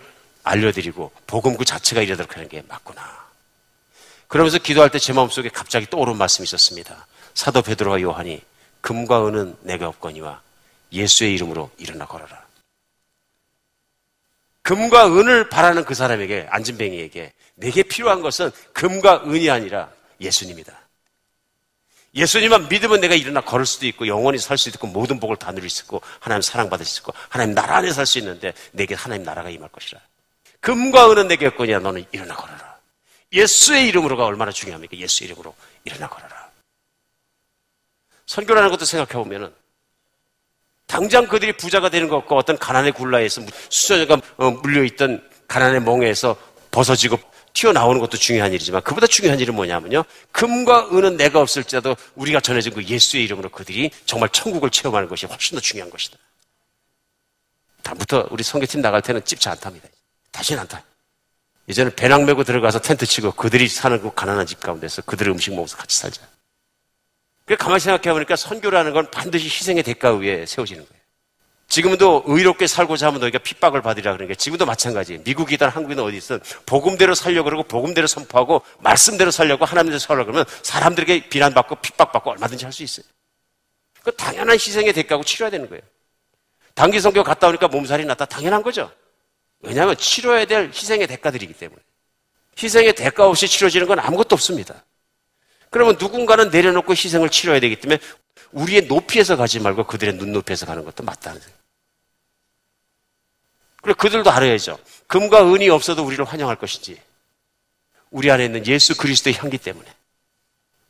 [0.43, 3.27] 알려드리고 복음 그 자체가 이르도록 하는 게 맞구나.
[4.27, 7.07] 그러면서 기도할 때 제 마음속에 갑자기 떠오른 말씀이 있었습니다.
[7.33, 8.41] 사도 베드로와 요한이
[8.81, 10.41] 금과 은은 내가 없거니와
[10.91, 12.47] 예수의 이름으로 일어나 걸어라.
[14.61, 20.77] 금과 은을 바라는 그 사람에게 안진뱅이에게 내게 필요한 것은 금과 은이 아니라 예수님이다.
[22.15, 25.69] 예수님만 믿으면 내가 일어나 걸을 수도 있고 영원히 살 수도 있고 모든 복을 다 누릴
[25.69, 29.49] 수 있고 하나님 사랑받을 수 있고 하나님 나라 안에 살 수 있는데 내게 하나님 나라가
[29.49, 29.99] 임할 것이라.
[30.59, 32.79] 금과 은은 내게 없거니와 너는 일어나 걸어라.
[33.31, 34.97] 예수의 이름으로가 얼마나 중요합니까?
[34.97, 36.49] 예수의 이름으로 일어나 걸어라.
[38.25, 39.53] 선교라는 것도 생각해 보면은
[40.89, 46.35] 당장 그들이 부자가 되는 것과 어떤 가난의 굴라에서 수저가 어, 물려있던 가난의 멍에서
[46.71, 47.19] 벗어지고
[47.53, 50.03] 튀어나오는 것도 중요한 일이지만 그보다 중요한 일은 뭐냐면요.
[50.31, 55.55] 금과 은은 내가 없을지라도 우리가 전해진 그 예수의 이름으로 그들이 정말 천국을 체험하는 것이 훨씬
[55.55, 56.17] 더 중요한 것이다.
[57.83, 59.87] 다음부터 우리 성교팀 나갈 때는 찝지 않답니다.
[60.31, 60.83] 다시는 않다.
[61.67, 65.77] 이제는 배낭 메고 들어가서 텐트 치고 그들이 사는 그 가난한 집 가운데서 그들의 음식 먹으면서
[65.77, 66.21] 같이 살자.
[67.49, 70.99] 그 가만히 생각해 보니까 선교라는 건 반드시 희생의 대가 위에 세워지는 거예요.
[71.67, 75.23] 지금도 의롭게 살고자 하면 너희가 핍박을 받으리라 그러니까 지금도 마찬가지예요.
[75.25, 81.29] 미국이든 한국이든 어디 있든 복음대로 살려고 그러고 복음대로 선포하고 말씀대로 살려고 하나님대로 살려고 그러면 사람들에게
[81.29, 83.05] 비난받고 핍박받고 얼마든지 할 수 있어요.
[84.03, 85.81] 그 당연한 희생의 대가고 치러야 되는 거예요.
[86.75, 88.91] 단기 선교 갔다 오니까 몸살이 났다 당연한 거죠.
[89.61, 91.81] 왜냐하면 치러야 될 희생의 대가들이기 때문에.
[92.61, 94.83] 희생의 대가 없이 치러지는 건 아무것도 없습니다.
[95.69, 97.99] 그러면 누군가는 내려놓고 희생을 치러야 되기 때문에
[98.51, 101.59] 우리의 높이에서 가지 말고 그들의 눈높이에서 가는 것도 맞다는 생각.
[103.81, 104.79] 그래 그들도 알아야죠.
[105.07, 106.99] 금과 은이 없어도 우리를 환영할 것인지.
[108.11, 109.87] 우리 안에 있는 예수 그리스도의 향기 때문에.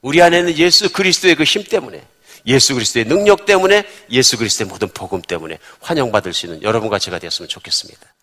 [0.02, 2.06] 우리 안에 있는 예수 그리스도의 그 힘 때문에.
[2.48, 7.50] 예수 그리스도의 능력 때문에 예수 그리스도의 모든 복음 때문에 환영받을 수 있는 여러분과 제가 되었으면
[7.50, 8.16] 좋겠습니다.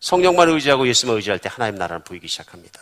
[0.00, 2.80] 성령만 의지하고 예수만 의지할 때 하나님 나라는 보이기 시작합니다.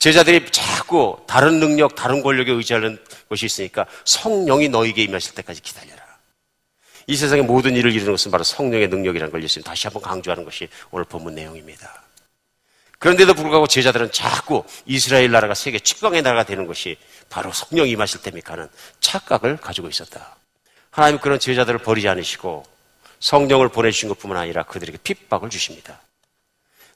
[0.00, 2.98] 제자들이 자꾸 다른 능력, 다른 권력에 의지하는
[3.28, 6.02] 것이 있으니까 성령이 너에게 임하실 때까지 기다려라.
[7.06, 10.68] 이 세상의 모든 일을 이루는 것은 바로 성령의 능력이라는 걸 예수님 다시 한번 강조하는 것이
[10.90, 12.02] 오늘 본문 내용입니다.
[12.98, 16.96] 그런데도 불구하고 제자들은 자꾸 이스라엘 나라가 세계 최강의 나라가 되는 것이
[17.28, 18.68] 바로 성령이 임하실 때입니까 하는
[19.00, 20.36] 착각을 가지고 있었다.
[20.90, 22.64] 하나님 그런 제자들을 버리지 않으시고
[23.20, 26.00] 성령을 보내주신 것 뿐만 아니라 그들에게 핍박을 주십니다.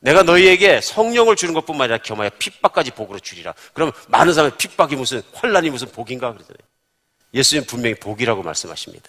[0.04, 3.54] 내가 너희에게 성령을 주는 것뿐만 아니라 겸하여 핍박까지 복으로 주리라.
[3.72, 6.58] 그럼 많은 사람의 핍박이 무슨 환란이 무슨 복인가 그러잖아요.
[7.32, 9.08] 예수님 분명히 복이라고 말씀하십니다.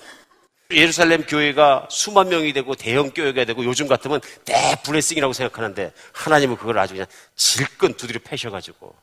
[0.72, 6.94] 예루살렘 교회가 수만 명이 되고 대형 교회가 되고 요즘 같으면 대블레싱이라고 생각하는데 하나님은 그걸 아주
[6.94, 8.96] 그냥 질끈 두드려 패셔가지고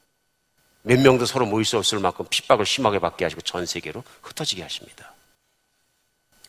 [0.84, 5.12] 몇 명도 서로 모일 수 없을 만큼 핍박을 심하게 받게 하시고 전 세계로 흩어지게 하십니다.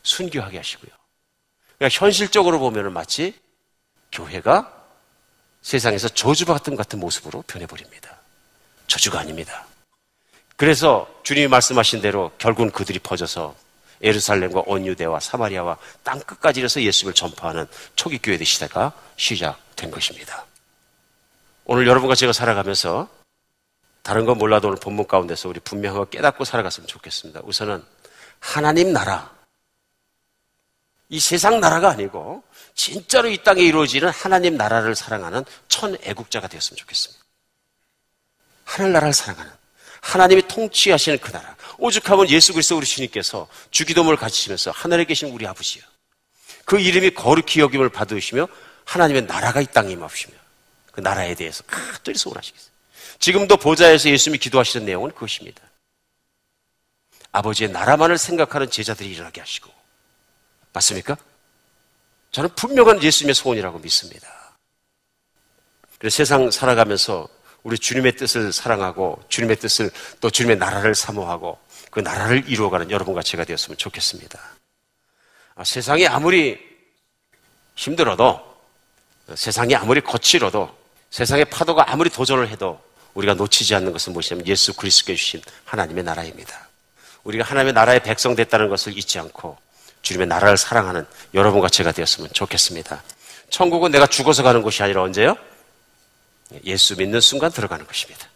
[0.02, 0.90] 순교하게 하시고요.
[1.76, 3.34] 그러니까 현실적으로 보면 마치
[4.10, 4.73] 교회가
[5.64, 8.18] 세상에서 저주받 같은 같은 모습으로 변해버립니다.
[8.86, 9.64] 저주가 아닙니다.
[10.56, 13.56] 그래서 주님이 말씀하신 대로 결국은 그들이 퍼져서
[14.02, 20.44] 예루살렘과 온 유대와 사마리아와 땅 끝까지 이어서 예수를 전파하는 초기 교회의 시대가 시작된 것입니다.
[21.64, 23.08] 오늘 여러분과 제가 살아가면서
[24.02, 27.40] 다른 건 몰라도 오늘 본문 가운데서 우리 분명하고 깨닫고 살아갔으면 좋겠습니다.
[27.42, 27.82] 우선은
[28.38, 29.32] 하나님 나라,
[31.08, 32.42] 이 세상 나라가 아니고
[32.74, 37.24] 진짜로 이 땅에 이루어지는 하나님 나라를 사랑하는 천 애국자가 되었으면 좋겠습니다.
[38.64, 39.52] 하늘나라를 사랑하는
[40.00, 41.56] 하나님이 통치하시는 그 나라.
[41.78, 45.82] 오죽하면 예수 그리스도 우리 주님께서 주기도문을 가지시면서 하늘에 계신 우리 아버지요.
[46.64, 48.48] 그 이름이 거룩히 여김을 받으시며
[48.84, 50.34] 하나님의 나라가 이 땅에 임하시며
[50.92, 52.74] 그 나라에 대해서 가득히 소원하시겠어요.
[53.18, 55.62] 지금도 보좌에서 예수님이 기도하시는 내용은 그것입니다.
[57.32, 59.70] 아버지의 나라만을 생각하는 제자들이 일어나게 하시고
[60.72, 61.16] 맞습니까?
[62.34, 64.28] 저는 분명한 예수님의 소원이라고 믿습니다.
[66.00, 67.28] 그래서 세상 살아가면서
[67.62, 69.88] 우리 주님의 뜻을 사랑하고 주님의 뜻을
[70.20, 71.56] 또 주님의 나라를 사모하고
[71.92, 74.40] 그 나라를 이루어가는 여러분과 제가 되었으면 좋겠습니다.
[75.54, 76.58] 아, 세상이 아무리
[77.76, 78.40] 힘들어도
[79.36, 80.76] 세상이 아무리 거칠어도
[81.10, 82.82] 세상의 파도가 아무리 도전을 해도
[83.14, 86.68] 우리가 놓치지 않는 것은 무엇이냐면 예수 그리스도께 주신 하나님의 나라입니다.
[87.22, 89.56] 우리가 하나님의 나라의 백성 됐다는 것을 잊지 않고
[90.04, 93.02] 주님의 나라를 사랑하는 여러분과 제가 되었으면 좋겠습니다.
[93.48, 95.36] 천국은 내가 죽어서 가는 곳이 아니라 언제요?
[96.64, 98.28] 예수 믿는 순간 들어가는 것입니다.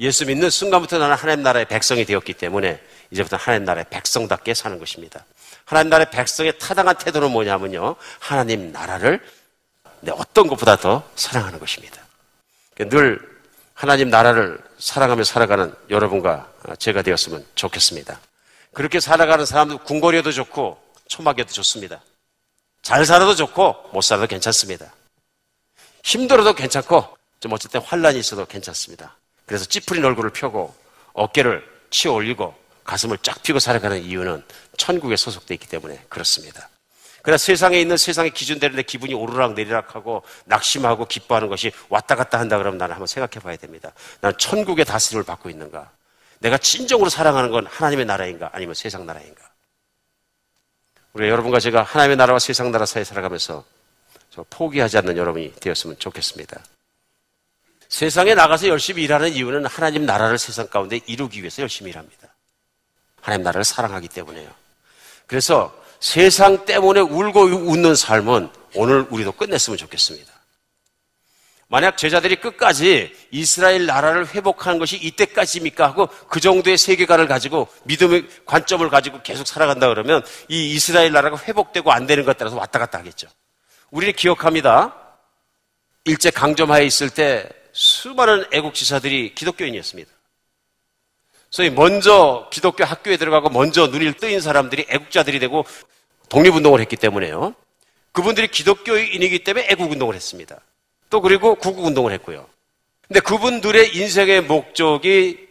[0.00, 2.80] 예수 믿는 순간부터 나는 하나님 나라의 백성이 되었기 때문에
[3.10, 5.24] 이제부터 하나님 나라의 백성답게 사는 것입니다.
[5.66, 7.96] 하나님 나라의 백성의 타당한 태도는 뭐냐면요.
[8.18, 9.20] 하나님 나라를
[10.00, 12.00] 내 어떤 것보다 더 사랑하는 것입니다.
[12.76, 13.20] 늘
[13.74, 16.48] 하나님 나라를 사랑하며 살아가는 여러분과
[16.78, 18.18] 제가 되었으면 좋겠습니다.
[18.72, 22.02] 그렇게 살아가는 사람도 궁궐이어도 좋고 초막에도 좋습니다.
[22.82, 24.92] 잘 살아도 좋고 못 살아도 괜찮습니다.
[26.02, 29.16] 힘들어도 괜찮고 좀 어쨌든 환란이 있어도 괜찮습니다.
[29.46, 30.74] 그래서 찌푸린 얼굴을 펴고
[31.12, 34.44] 어깨를 치어 올리고 가슴을 쫙 펴고 살아가는 이유는
[34.76, 36.68] 천국에 소속되어 있기 때문에 그렇습니다.
[37.22, 42.58] 그러나 세상에 있는 세상의 기준대로 내 기분이 오르락 내리락하고 낙심하고 기뻐하는 것이 왔다 갔다 한다
[42.58, 43.92] 그러면 나는 한번 생각해 봐야 됩니다.
[44.20, 45.90] 나는 천국의 다스림을 받고 있는가?
[46.40, 48.50] 내가 진정으로 사랑하는 건 하나님의 나라인가?
[48.52, 49.53] 아니면 세상 나라인가?
[51.14, 53.64] 우리 여러분과 제가 하나님의 나라와 세상 나라 사이에 살아가면서
[54.50, 56.60] 포기하지 않는 여러분이 되었으면 좋겠습니다.
[57.88, 62.34] 세상에 나가서 열심히 일하는 이유는 하나님 나라를 세상 가운데 이루기 위해서 열심히 일합니다.
[63.20, 64.50] 하나님 나라를 사랑하기 때문에요.
[65.28, 70.33] 그래서 세상 때문에 울고 웃는 삶은 오늘 우리도 끝냈으면 좋겠습니다.
[71.68, 78.88] 만약 제자들이 끝까지 이스라엘 나라를 회복하는 것이 이때까지입니까 하고 그 정도의 세계관을 가지고 믿음의 관점을
[78.90, 83.28] 가지고 계속 살아간다 그러면 이 이스라엘 나라가 회복되고 안 되는 것 따라서 왔다 갔다 하겠죠.
[83.90, 84.94] 우리는 기억합니다.
[86.04, 90.10] 일제 강점하에 있을 때 수많은 애국 지사들이 기독교인이었습니다.
[91.50, 95.64] 소위 먼저 기독교 학교에 들어가고 먼저 눈이 뜨인 사람들이 애국자들이 되고
[96.28, 97.54] 독립운동을 했기 때문에요.
[98.12, 100.60] 그분들이 기독교인이기 때문에 애국운동을 했습니다.
[101.10, 102.46] 또 그리고 구국운동을 했고요.
[103.06, 105.46] 근데 그분들의 인생의 목적이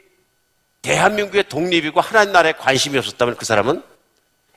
[0.81, 3.83] 대한민국의 독립이고 하나님 나라에 관심이 없었다면 그 사람은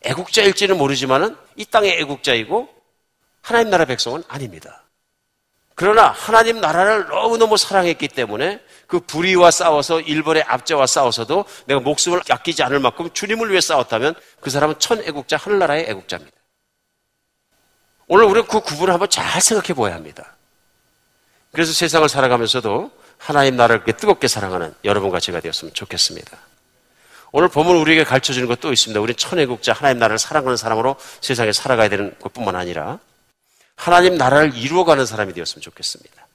[0.03, 2.69] 애국자일지는 모르지만은 이 땅의 애국자이고
[3.43, 4.83] 하나님 나라 백성은 아닙니다.
[5.75, 12.63] 그러나 하나님 나라를 너무너무 사랑했기 때문에 그 불의와 싸워서 일본의 압제와 싸워서도 내가 목숨을 아끼지
[12.63, 16.37] 않을 만큼 주님을 위해 싸웠다면 그 사람은 천 애국자, 하늘나라의 애국자입니다.
[18.09, 20.36] 오늘 우리는 그 구분을 한번 잘 생각해 보아야 합니다.
[21.57, 26.37] 그래서 세상을 살아가면서도 하나님 나라를 그렇게 뜨겁게 사랑하는 여러분과 제가 되었으면 좋겠습니다.
[27.33, 29.01] 오늘 본문 우리에게 가르쳐 주는 것도 있습니다.
[29.01, 32.99] 우리는 천혜국자 하나님 나라를 사랑하는 사람으로 세상에 살아가야 되는 것뿐만 아니라
[33.75, 36.27] 하나님 나라를 이루어가는 사람이 되었으면 좋겠습니다.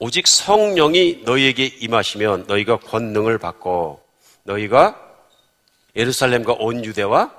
[0.00, 4.02] 오직 성령이 너희에게 임하시면 너희가 권능을 받고
[4.42, 5.00] 너희가
[5.94, 7.32] 예루살렘과 온 유대와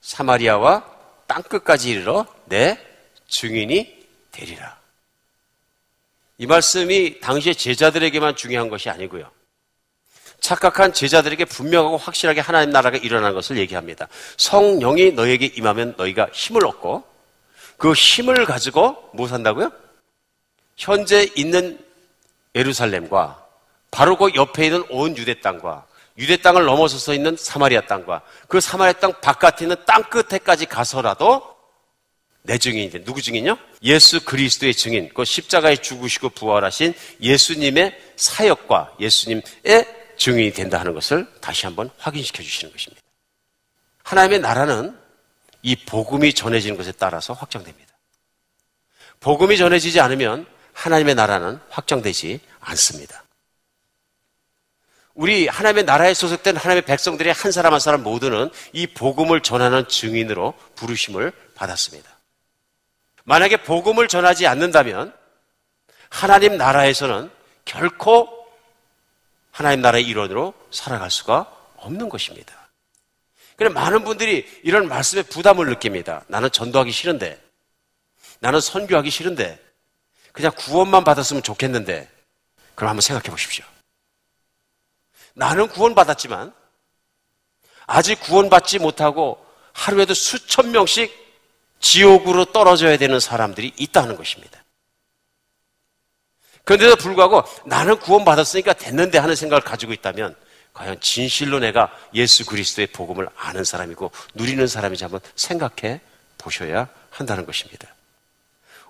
[0.00, 0.86] 사마리아와
[1.26, 2.78] 땅끝까지 이르러 내
[3.28, 4.78] 증인이 되리라.
[6.38, 9.28] 이 말씀이 당시의 제자들에게만 중요한 것이 아니고요.
[10.40, 14.06] 착각한 제자들에게 분명하고 확실하게 하나님 나라가 일어나는 것을 얘기합니다.
[14.36, 17.04] 성령이 너에게 임하면 너희가 힘을 얻고
[17.76, 19.72] 그 힘을 가지고 뭐 산다고요?
[20.76, 21.78] 현재 있는
[22.54, 23.44] 예루살렘과
[23.90, 25.86] 바로 그 옆에 있는 온 유대 땅과
[26.18, 31.57] 유대 땅을 넘어서서 있는 사마리아 땅과 그 사마리아 땅 바깥에 있는 땅 끝에까지 가서라도
[32.42, 33.04] 내 증인이 돼.
[33.04, 33.58] 누구 증인요?
[33.82, 35.10] 예수 그리스도의 증인.
[35.12, 39.42] 그 십자가에 죽으시고 부활하신 예수님의 사역과 예수님의
[40.16, 43.02] 증인이 된다 하는 것을 다시 한번 확인시켜 주시는 것입니다.
[44.02, 44.98] 하나님의 나라는
[45.62, 47.92] 이 복음이 전해지는 것에 따라서 확장됩니다.
[49.20, 53.24] 복음이 전해지지 않으면 하나님의 나라는 확장되지 않습니다.
[55.14, 60.54] 우리 하나님의 나라에 소속된 하나님의 백성들의 한 사람 한 사람 모두는 이 복음을 전하는 증인으로
[60.76, 62.17] 부르심을 받았습니다.
[63.28, 65.14] 만약에 복음을 전하지 않는다면
[66.08, 67.30] 하나님 나라에서는
[67.66, 68.26] 결코
[69.50, 72.70] 하나님 나라의 일원으로 살아갈 수가 없는 것입니다.
[73.56, 76.24] 그래 많은 분들이 이런 말씀에 부담을 느낍니다.
[76.28, 77.38] 나는 전도하기 싫은데,
[78.38, 79.62] 나는 선교하기 싫은데,
[80.32, 82.10] 그냥 구원만 받았으면 좋겠는데,
[82.74, 83.62] 그럼 한번 생각해 보십시오.
[85.34, 86.54] 나는 구원받았지만,
[87.86, 91.27] 아직 구원받지 못하고 하루에도 수천 명씩
[91.80, 94.62] 지옥으로 떨어져야 되는 사람들이 있다는 것입니다.
[96.64, 100.34] 그런데도 불구하고 나는 구원받았으니까 됐는데 하는 생각을 가지고 있다면
[100.74, 106.00] 과연 진실로 내가 예수 그리스도의 복음을 아는 사람이고 누리는 사람인지 한번 생각해
[106.36, 107.88] 보셔야 한다는 것입니다.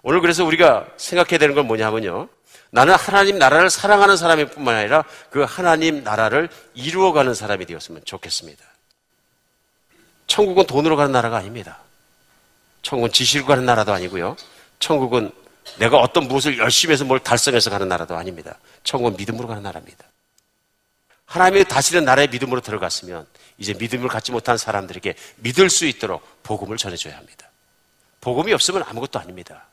[0.03, 2.29] 오늘 그래서 우리가 생각해야 되는 건 뭐냐면요.
[2.71, 8.65] 나는 하나님 나라를 사랑하는 사람일 뿐만 아니라 그 하나님 나라를 이루어가는 사람이 되었으면 좋겠습니다.
[10.27, 11.79] 천국은 돈으로 가는 나라가 아닙니다.
[12.89, 14.35] 천국은 지식으로 가는 나라도 아니고요.
[14.79, 15.31] 천국은
[15.79, 18.59] 내가 어떤 무엇을 열심히 해서 뭘 달성해서 가는 나라도 아닙니다.
[18.83, 20.07] 천국은 믿음으로 가는 나라입니다.
[21.27, 23.27] 하나님이 다스리는 나라에 믿음으로 들어갔으면
[23.59, 27.51] 이제 믿음을 갖지 못한 사람들에게 믿을 수 있도록 복음을 전해줘야 합니다.
[28.23, 29.67] 복음이 없으면 아무것도 아닙니다.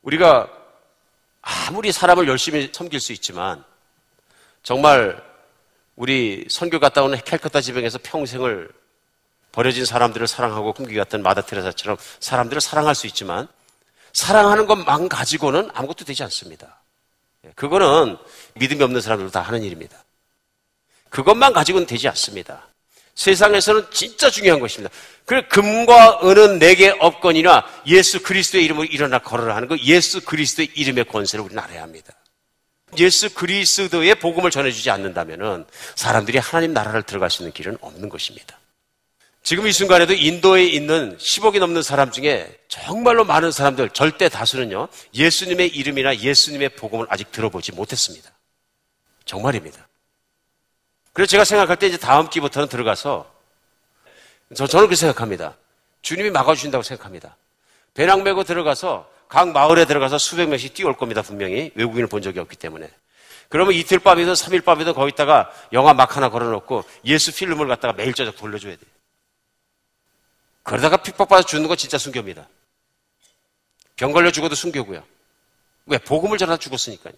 [0.00, 0.50] 우리가
[1.42, 3.62] 아무리 사람을 열심히 섬길 수 있지만
[4.62, 5.22] 정말
[5.96, 8.70] 우리 선교 갔다 오는 캘커타 지방에서 평생을
[9.54, 13.46] 버려진 사람들을 사랑하고 꿈기 같은 마다 테레사처럼 사람들을 사랑할 수 있지만
[14.12, 16.80] 사랑하는 것만 가지고는 아무것도 되지 않습니다.
[17.44, 18.16] 예, 그거는
[18.54, 19.96] 믿음이 없는 사람들도 다 하는 일입니다.
[21.08, 22.66] 그것만 가지고는 되지 않습니다.
[23.14, 24.92] 세상에서는 진짜 중요한 것입니다.
[25.24, 31.04] 그 금과 은은 내게 없거니나 예수 그리스도의 이름으로 일어나 걸어라 하는 거 예수 그리스도의 이름의
[31.04, 32.12] 권세를 우리는 알아야 합니다.
[32.98, 38.58] 예수 그리스도의 복음을 전해주지 않는다면 사람들이 하나님 나라를 들어갈 수 있는 길은 없는 것입니다.
[39.44, 45.68] 지금 이 순간에도 인도에 있는 10억이 넘는 사람 중에 정말로 많은 사람들, 절대 다수는요, 예수님의
[45.68, 48.30] 이름이나 예수님의 복음을 아직 들어보지 못했습니다.
[49.26, 49.86] 정말입니다.
[51.12, 53.30] 그래서 제가 생각할 때 이제 다음 기부터는 들어가서
[54.56, 55.58] 저, 저는 그렇게 생각합니다.
[56.00, 57.36] 주님이 막아주신다고 생각합니다.
[57.92, 61.20] 배낭 메고 들어가서 각 마을에 들어가서 수백 명씩 뛰어올 겁니다.
[61.20, 62.88] 분명히 외국인을 본 적이 없기 때문에.
[63.50, 68.36] 그러면 이틀 밤이든 삼일 밤이든 거기다가 영화 막 하나 걸어놓고 예수 필름을 갖다가 매일 저녁
[68.36, 68.94] 돌려줘야 돼요.
[70.64, 72.48] 그러다가 핍박받아 죽는 건 진짜 순교입니다.
[73.96, 75.04] 병 걸려 죽어도 순교고요.
[75.86, 75.98] 왜?
[75.98, 77.14] 복음을 전하다 죽었으니까요.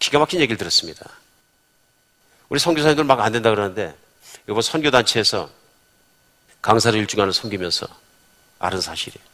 [0.00, 1.08] 기가 막힌 얘기를 들었습니다.
[2.48, 3.96] 우리 선교사님들 막 안 된다 그러는데
[4.48, 5.50] 이번 선교단체에서
[6.62, 7.86] 강사를 일주간을 섬기면서
[8.58, 9.24] 알은 사실이에요.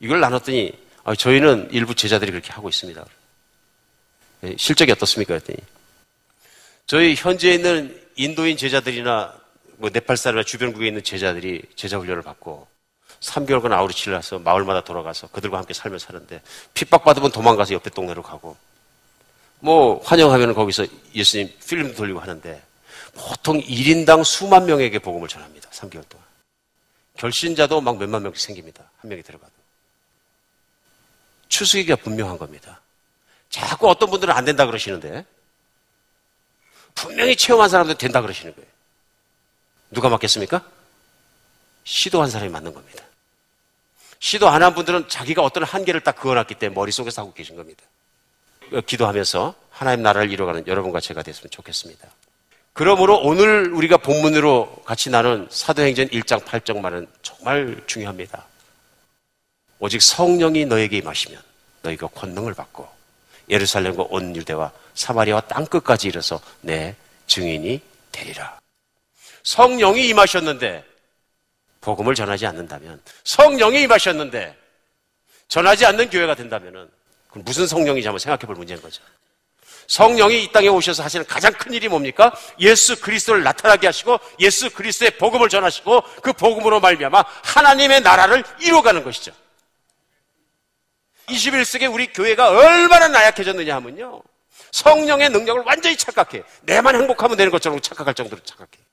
[0.00, 3.04] 이걸 나눴더니 아, 저희는 일부 제자들이 그렇게 하고 있습니다.
[4.42, 5.34] 예, 실적이 어떻습니까?
[5.34, 5.56] 했더니
[6.86, 9.45] 저희 현지에 있는 인도인 제자들이나
[9.78, 12.66] 뭐 네팔 사람이나 주변국에 있는 제자들이 제자 훈련을 받고
[13.20, 16.42] 3개월간 아우리치를 해서 마을마다 돌아가서 그들과 함께 살면서 사는데
[16.74, 18.56] 핍박받으면 도망가서 옆에 동네로 가고
[19.60, 22.62] 뭐 환영하면 거기서 예수님 필름 돌리고 하는데
[23.14, 25.70] 보통 1인당 수만 명에게 복음을 전합니다.
[25.70, 26.26] 3개월 동안.
[27.16, 28.90] 결신자도 막 몇만 명씩 생깁니다.
[28.98, 29.52] 한 명이 들어가도.
[31.48, 32.82] 추수기가 분명한 겁니다.
[33.48, 35.24] 자꾸 어떤 분들은 안 된다 그러시는데
[36.94, 38.75] 분명히 체험한 사람들 된다 그러시는 거예요.
[39.90, 40.62] 누가 맞겠습니까?
[41.84, 43.04] 시도한 사람이 맞는 겁니다.
[44.18, 47.82] 시도 안 한 분들은 자기가 어떤 한계를 딱 그어놨기 때문에 머릿속에서 하고 계신 겁니다.
[48.86, 52.08] 기도하면서 하나님 나라를 이루어가는 여러분과 제가 됐으면 좋겠습니다.
[52.72, 58.44] 그러므로 오늘 우리가 본문으로 같이 나눈 사도행전 1장 8장 말은 정말 중요합니다.
[59.78, 61.40] 오직 성령이 너에게 임하시면
[61.82, 62.88] 너희가 권능을 받고
[63.48, 66.96] 예루살렘과 온 유대와 사마리아와 땅끝까지 이르서 내
[67.28, 67.80] 증인이
[68.10, 68.58] 되리라.
[69.46, 70.84] 성령이 임하셨는데
[71.80, 74.56] 복음을 전하지 않는다면 성령이 임하셨는데
[75.46, 76.90] 전하지 않는 교회가 된다면
[77.28, 79.02] 그건 무슨 성령이지 한번 생각해 볼 문제인 거죠.
[79.86, 82.36] 성령이 이 땅에 오셔서 하시는 가장 큰 일이 뭡니까?
[82.58, 89.32] 예수 그리스도를 나타나게 하시고 예수 그리스도의 복음을 전하시고 그 복음으로 말미암아 하나님의 나라를 이루어가는 것이죠.
[91.28, 94.22] 21세기 우리 교회가 얼마나 나약해졌느냐 하면요.
[94.72, 96.42] 성령의 능력을 완전히 착각해.
[96.62, 98.85] 내만 행복하면 되는 것처럼 착각할 정도로 착각해.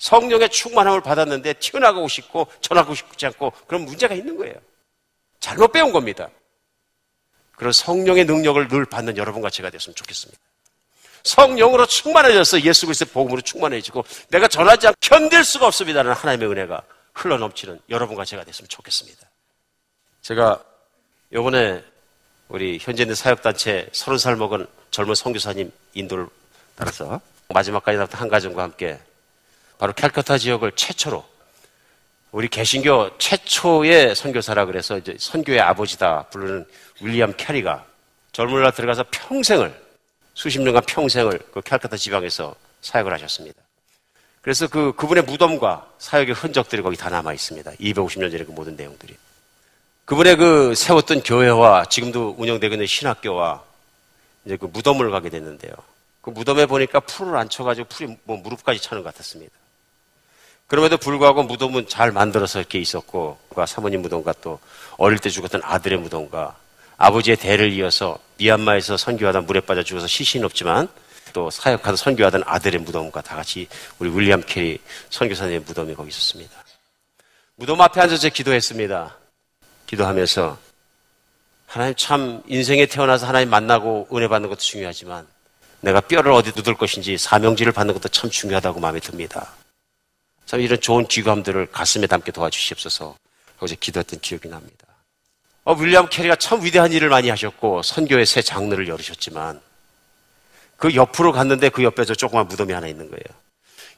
[0.00, 4.54] 성령의 충만함을 받았는데 튀어나가고 싶고 전하고 싶지 않고 그런 문제가 있는 거예요.
[5.38, 6.28] 잘못 배운 겁니다.
[7.52, 10.40] 그런 성령의 능력을 늘 받는 여러분과 제가 됐으면 좋겠습니다.
[11.22, 16.82] 성령으로 충만해져서 예수 그리스도의 복음으로 충만해지고 내가 전하지 않고 견딜 수가 없습니다라는 하나님의 은혜가
[17.12, 19.28] 흘러넘치는 여러분과 제가 됐으면 좋겠습니다.
[20.22, 20.64] 제가
[21.32, 21.84] 요번에
[22.48, 26.26] 우리 현재 있는 사역단체 서른 살 먹은 젊은 선교사님 인도를
[26.74, 28.98] 따라서 마지막까지 남은 한 가정과 함께
[29.80, 31.24] 바로 캘커타 지역을 최초로
[32.32, 36.66] 우리 개신교 최초의 선교사라 그래서 이제 선교의 아버지다 부르는
[37.00, 37.86] 윌리엄 캐리가
[38.32, 39.74] 젊은 날 들어가서 평생을
[40.34, 43.60] 수십 년간 평생을 그 캘커타 지방에서 사역을 하셨습니다.
[44.42, 47.72] 그래서 그 그분의 무덤과 사역의 흔적들이 거기 다 남아 있습니다.
[47.72, 49.16] 250년 전의 그 모든 내용들이.
[50.04, 53.64] 그분의 그 세웠던 교회와 지금도 운영되고 있는 신학교와
[54.44, 55.72] 이제 그 무덤을 가게 됐는데요.
[56.20, 59.59] 그 무덤에 보니까 풀을 안 쳐가지고 풀이 뭐 무릎까지 차는 것 같았습니다.
[60.70, 64.60] 그럼에도 불구하고 무덤은 잘 만들어서 이렇게 있었고, 그 사모님 무덤과 또
[64.98, 66.56] 어릴 때 죽었던 아들의 무덤과
[66.96, 70.86] 아버지의 대를 이어서 미얀마에서 선교하다 물에 빠져 죽어서 시신은 없지만
[71.32, 73.66] 또 사역하다 선교하던 아들의 무덤과 다 같이
[73.98, 74.78] 우리 윌리엄 캐리
[75.10, 76.52] 선교사님의 무덤이 거기 있었습니다.
[77.56, 79.16] 무덤 앞에 앉아서 기도했습니다.
[79.86, 80.56] 기도하면서
[81.66, 85.26] 하나님 참 인생에 태어나서 하나님 만나고 은혜 받는 것도 중요하지만
[85.80, 89.52] 내가 뼈를 어디 묻을 것인지 사명지를 받는 것도 참 중요하다고 마음에 듭니다.
[90.50, 93.14] 참 이런 좋은 귀감들을 가슴에 담게 도와주시옵소서.
[93.60, 94.84] 거기서 기도했던 기억이 납니다.
[95.62, 99.60] 어, 윌리엄 캐리가 참 위대한 일을 많이 하셨고 선교의 새 장르를 열으셨지만
[100.76, 103.22] 그 옆으로 갔는데 그 옆에 저 조그만 무덤이 하나 있는 거예요.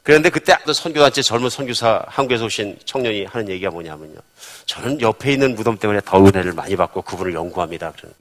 [0.03, 4.19] 그런데 그때 선교단체 젊은 선교사 한국에서 오신 청년이 하는 얘기가 뭐냐면요.
[4.67, 7.93] 저는 옆에 있는 무덤 때문에 더 은혜를 많이 받고 그분을 연구합니다.
[7.93, 8.13] 그러는.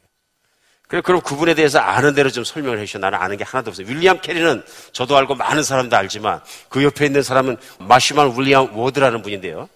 [0.92, 2.98] 그래, 그럼 그분에 대해서 아는 대로 좀 설명을 해주셔.
[2.98, 3.86] 나는 아는 게 하나도 없어요.
[3.86, 4.62] 윌리엄 캐리는
[4.92, 9.70] 저도 알고 많은 사람도 알지만 그 옆에 있는 사람은 마시만 윌리엄 워드라는 분인데요.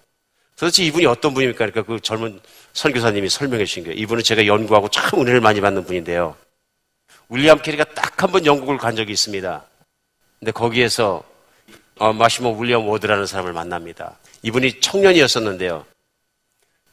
[0.58, 1.56] 도대체 이분이 어떤 분입니까?
[1.56, 2.38] 그러니까 그 젊은
[2.74, 3.96] 선교사님이 설명해 주신 거예요.
[3.98, 6.36] 이분은 제가 연구하고 참 은혜를 많이 받는 분인데요.
[7.30, 9.64] 윌리엄 캐리가 딱 한 번 영국을 간 적이 있습니다.
[10.38, 11.22] 근데 거기에서
[11.98, 14.18] 어, 마시모 윌리엄 워드라는 사람을 만납니다.
[14.42, 15.86] 이분이 청년이었었는데요.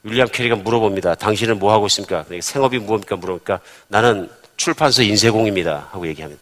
[0.04, 1.16] 윌리엄 캐리가 물어봅니다.
[1.16, 2.26] 당신은 뭐 하고 있습니까?
[2.42, 3.16] 생업이 무엇입니까?
[3.16, 5.90] 물어보니까 나는 출판사 인쇄공입니다.
[5.92, 6.42] 하고 얘기합니다.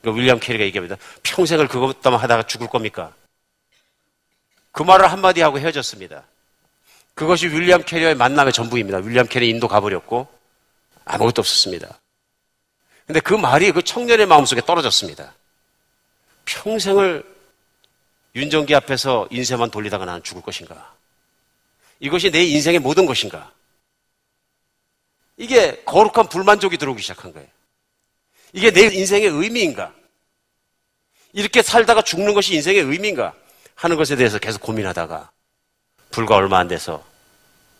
[0.00, 0.96] 그러니까 윌리엄 캐리가 얘기합니다.
[1.22, 3.12] 평생을 그것만 하다가 죽을 겁니까?
[4.72, 6.22] 그 말을 한마디 하고 헤어졌습니다.
[7.14, 8.98] 그것이 윌리엄 캐리와의 만남의 전부입니다.
[8.98, 10.28] 윌리엄 캐리 인도 가버렸고
[11.04, 11.98] 아무것도 없었습니다.
[13.06, 15.34] 근데 그 말이 그 청년의 마음속에 떨어졌습니다.
[16.44, 17.24] 평생을
[18.36, 20.97] 윤정기 앞에서 인쇄만 돌리다가 나는 죽을 것인가?
[22.00, 23.52] 이것이 내 인생의 모든 것인가?
[25.36, 27.48] 이게 거룩한 불만족이 들어오기 시작한 거예요.
[28.52, 29.94] 이게 내 인생의 의미인가?
[31.32, 33.34] 이렇게 살다가 죽는 것이 인생의 의미인가?
[33.74, 35.30] 하는 것에 대해서 계속 고민하다가
[36.10, 37.04] 불과 얼마 안 돼서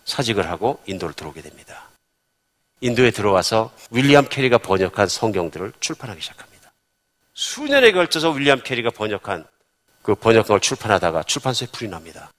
[0.05, 1.89] 사직을 하고 인도를 들어오게 됩니다.
[2.81, 6.73] 인도에 들어와서 윌리엄 캐리가 번역한 성경들을 출판하기 시작합니다.
[7.35, 9.45] 수년에 걸쳐서 윌리엄 캐리가 번역한
[10.03, 12.31] 그 번역을 출판하다가 출판소에 불이 납니다.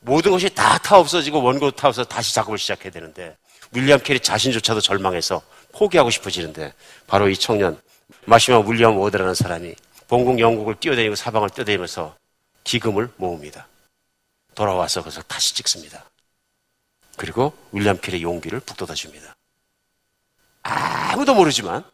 [0.00, 3.36] 모든 것이 다 타 없어지고 원고 타 없어서 다시 작업을 시작해야 되는데
[3.72, 5.42] 윌리엄 캐리 자신조차도 절망해서
[5.72, 6.74] 포기하고 싶어지는데
[7.06, 7.80] 바로 이 청년
[8.24, 9.74] 마시마 윌리엄 워드라는 사람이
[10.08, 12.16] 본국 영국을 뛰어다니고 사방을 뛰어다니면서
[12.64, 13.68] 기금을 모읍니다.
[14.56, 16.04] 돌아와서 그래서 다시 찍습니다.
[17.16, 19.36] 그리고 윌리엄 캐리 용기를 북돋아 줍니다.
[20.62, 21.84] 아무도 모르지만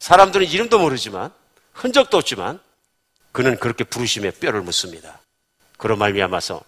[0.00, 1.32] 사람들은 이름도 모르지만
[1.72, 2.60] 흔적도 없지만
[3.30, 5.20] 그는 그렇게 부르심에 뼈를 묻습니다.
[5.78, 6.60] 그런 말미암아서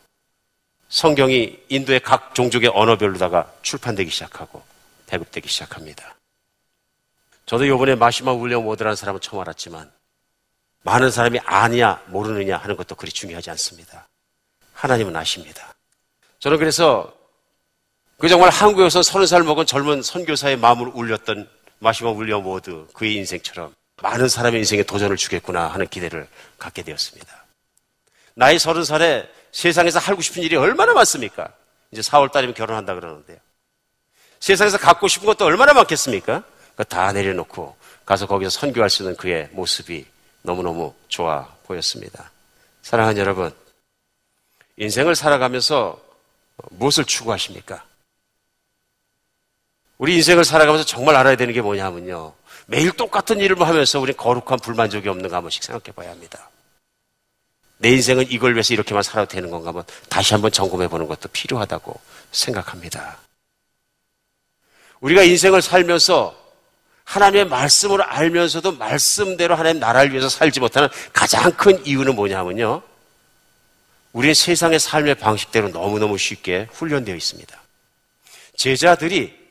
[0.89, 4.63] 성경이 인도의 각 종족의 언어별로다가 출판되기 시작하고
[5.07, 6.15] 배급되기 시작합니다.
[7.47, 9.91] 저도 요번에 마시마 윌리엄 워드라는 사람은 처음 알았지만
[10.83, 14.09] 많은 사람이 아냐 모르느냐 하는 것도 그리 중요하지 않습니다.
[14.75, 15.75] 하나님은 아십니다.
[16.39, 17.13] 저는 그래서
[18.19, 23.75] 그 정말 한국에서 서른 살 먹은 젊은 선교사의 마음을 울렸던 마시모 윌리엄 워드 그의 인생처럼
[24.03, 26.29] 많은 사람의 인생에 도전을 주겠구나 하는 기대를
[26.59, 27.45] 갖게 되었습니다.
[28.35, 31.49] 나이 서른 살에 세상에서 하고 싶은 일이 얼마나 많습니까?
[31.93, 33.39] 이제 4월 달이면 결혼한다 그러는데요.
[34.41, 36.43] 세상에서 갖고 싶은 것도 얼마나 많겠습니까?
[36.89, 40.07] 다 내려놓고 가서 거기서 선교할 수 있는 그의 모습이
[40.43, 42.33] 너무너무 좋아 보였습니다.
[42.83, 43.55] 사랑하는 여러분,
[44.77, 46.03] 인생을 살아가면서
[46.71, 47.85] 무엇을 추구하십니까?
[49.99, 52.35] 우리 인생을 살아가면서 정말 알아야 되는 게 뭐냐면요.
[52.67, 56.51] 매일 똑같은 일을 하면서 우리 거룩한 불만족이 없는가 한 번씩 생각해 봐야 합니다.
[57.79, 62.01] 내 인생은 이걸 위해서 이렇게만 살아도 되는 건가 한번 다시 한번 점검해 보는 것도 필요하다고
[62.33, 63.19] 생각합니다.
[65.01, 66.43] 우리가 인생을 살면서
[67.05, 72.83] 하나님의 말씀을 알면서도 말씀대로 하나님 나라를 위해서 살지 못하는 가장 큰 이유는 뭐냐면요.
[74.13, 77.63] 우리는 세상의 삶의 방식대로 너무너무 쉽게 훈련되어 있습니다.
[78.57, 79.45] 제자들이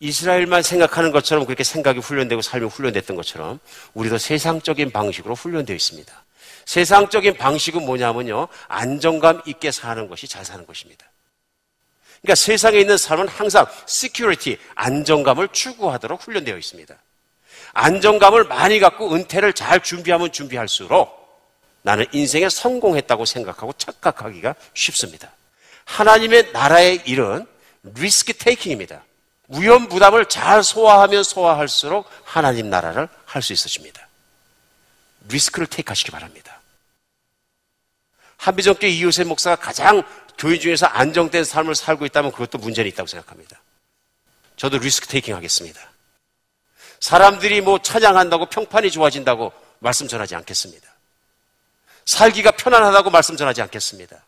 [0.00, 3.60] 이스라엘만 생각하는 것처럼 그렇게 생각이 훈련되고 삶이 훈련됐던 것처럼
[3.94, 6.24] 우리도 세상적인 방식으로 훈련되어 있습니다.
[6.64, 8.48] 세상적인 방식은 뭐냐면요.
[8.68, 11.06] 안정감 있게 사는 것이 잘 사는 것입니다.
[12.20, 16.94] 그러니까 세상에 있는 사람은 항상 security, 안정감을 추구하도록 훈련되어 있습니다.
[17.74, 21.20] 안정감을 많이 갖고 은퇴를 잘 준비하면 준비할수록
[21.82, 25.32] 나는 인생에 성공했다고 생각하고 착각하기가 쉽습니다.
[25.84, 27.46] 하나님의 나라의 일은
[27.82, 29.02] 리스크 테이킹입니다.
[29.48, 34.06] 위험 부담을 잘 소화하면 소화할수록 하나님 나라를 할 수 있어집니다.
[35.28, 36.51] 리스크를 테이크하시기 바랍니다.
[38.42, 40.02] 한비정교 이웃의 목사가 가장
[40.36, 43.62] 교회 중에서 안정된 삶을 살고 있다면 그것도 문제는 있다고 생각합니다.
[44.56, 45.80] 저도 리스크 테이킹 하겠습니다.
[46.98, 50.88] 사람들이 뭐 찬양한다고 평판이 좋아진다고 말씀 전하지 않겠습니다.
[52.04, 54.24] 살기가 편안하다고 말씀 전하지 않겠습니다.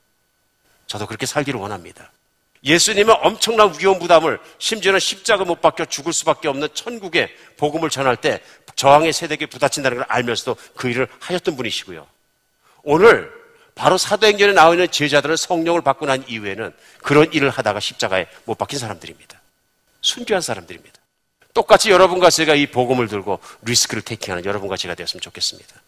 [0.86, 2.12] 저도 그렇게 살기를 원합니다.
[2.62, 8.40] 예수님은 엄청난 위험 부담을 심지어는 십자가 못 박혀 죽을 수밖에 없는 천국의 복음을 전할 때
[8.76, 12.06] 저항의 세대에 부딪힌다는 걸 알면서도 그 일을 하셨던 분이시고요.
[12.84, 13.43] 오늘
[13.74, 16.72] 바로 사도행전에 나와 있는 제자들은 성령을 받고 난 이후에는
[17.02, 19.40] 그런 일을 하다가 십자가에 못 박힌 사람들입니다.
[20.00, 21.00] 순교한 사람들입니다.
[21.54, 25.80] 똑같이 여러분과 제가 이 복음을 들고 리스크를 테이킹하는 여러분과 제가 되었으면 좋겠습니다.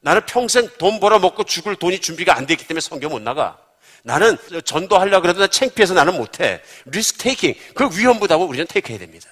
[0.00, 3.58] 나는 평생 돈 벌어 먹고 죽을 돈이 준비가 안 됐기 때문에 성경 못 나가.
[4.02, 6.62] 나는 전도하려고 해도 창피해서 나는 못해.
[6.84, 7.54] 리스크 테이킹.
[7.74, 9.30] 그 위험 부담을 우리는 테이크해야 됩니다.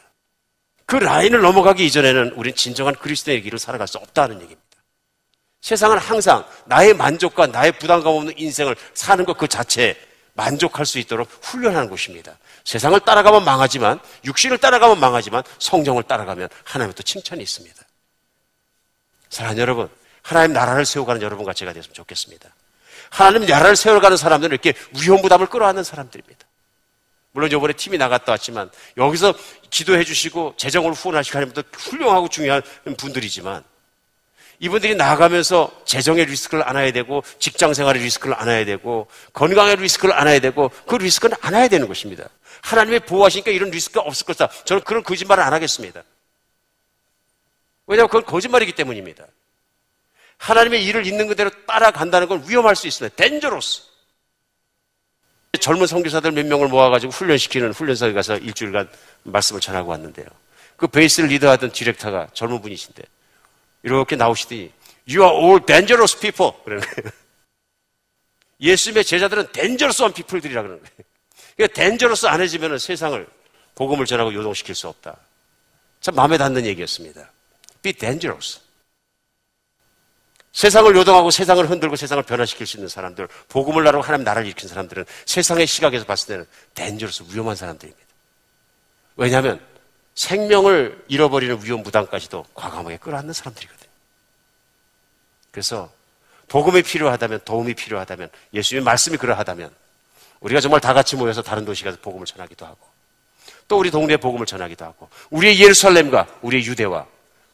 [0.86, 4.62] 그 라인을 넘어가기 이전에는 우리는 진정한 그리스도의 길을 살아갈 수 없다는 얘기입니다.
[5.62, 9.96] 세상은 항상 나의 만족과 나의 부담감 없는 인생을 사는 것 그 자체에
[10.34, 12.36] 만족할 수 있도록 훈련하는 곳입니다.
[12.64, 17.82] 세상을 따라가면 망하지만, 육신을 따라가면 망하지만, 성령을 따라가면 하나님의 또 칭찬이 있습니다.
[19.30, 19.88] 사랑하는 여러분,
[20.22, 22.48] 하나님 나라를 세워가는 여러분과 제가 되었으면 좋겠습니다.
[23.10, 26.46] 하나님 나라를 세워가는 사람들은 이렇게 위험 부담을 끌어안는 사람들입니다.
[27.32, 29.34] 물론 이번에 팀이 나갔다 왔지만 여기서
[29.70, 32.62] 기도해 주시고 재정을 후원하시고 하는 분도 훌륭하고 중요한
[32.96, 33.64] 분들이지만
[34.62, 40.70] 이분들이 나가면서 재정의 리스크를 안아야 되고 직장 생활의 리스크를 안아야 되고 건강의 리스크를 안아야 되고
[40.86, 42.28] 그 리스크는 안아야 되는 것입니다.
[42.62, 44.48] 하나님의 보호하시니까 이런 리스크가 없을 것이다.
[44.64, 46.04] 저는 그런 거짓말을 안 하겠습니다.
[47.88, 49.26] 왜냐하면 그건 거짓말이기 때문입니다.
[50.38, 53.16] 하나님의 일을 있는 그대로 따라간다는 건 위험할 수 있습니다.
[53.16, 53.82] 덴저로스.
[55.60, 58.88] 젊은 선교사들 몇 명을 모아가지고 훈련시키는 훈련소에 가서 일주일간
[59.24, 60.26] 말씀을 전하고 왔는데요.
[60.76, 63.02] 그 베이스를 리더하던 디렉터가 젊은 분이신데
[63.82, 64.72] 이렇게 나오시더니
[65.08, 66.52] You are all dangerous people.
[66.64, 67.10] 그러는 거예요.
[68.60, 70.96] 예수님의 제자들은 덴저러스한 피플들이라 그러는 거예요.
[71.56, 73.26] 그러니까 덴저러스 안 해지면 세상을
[73.74, 75.16] 복음을 전하고 요동시킬 수 없다.
[76.00, 77.30] 참 마음에 닿는 얘기였습니다.
[77.82, 78.60] Be dangerous.
[80.52, 85.06] 세상을 요동하고 세상을 흔들고 세상을 변화시킬 수 있는 사람들, 복음을 나르고 하나님 나라를 일으킨 사람들은
[85.24, 88.06] 세상의 시각에서 봤을 때는 덴저로서 위험한 사람들입니다.
[89.16, 89.71] 왜냐하면
[90.14, 93.90] 생명을 잃어버리는 위험 부담까지도 과감하게 끌어안는 사람들이거든요.
[95.50, 95.90] 그래서
[96.48, 99.70] 복음이 필요하다면, 도움이 필요하다면, 예수님의 말씀이 그러하다면,
[100.40, 102.78] 우리가 정말 다 같이 모여서 다른 도시 가서 복음을 전하기도 하고,
[103.68, 107.06] 또 우리 동네에 복음을 전하기도 하고, 우리의 예루살렘과 우리의 유대와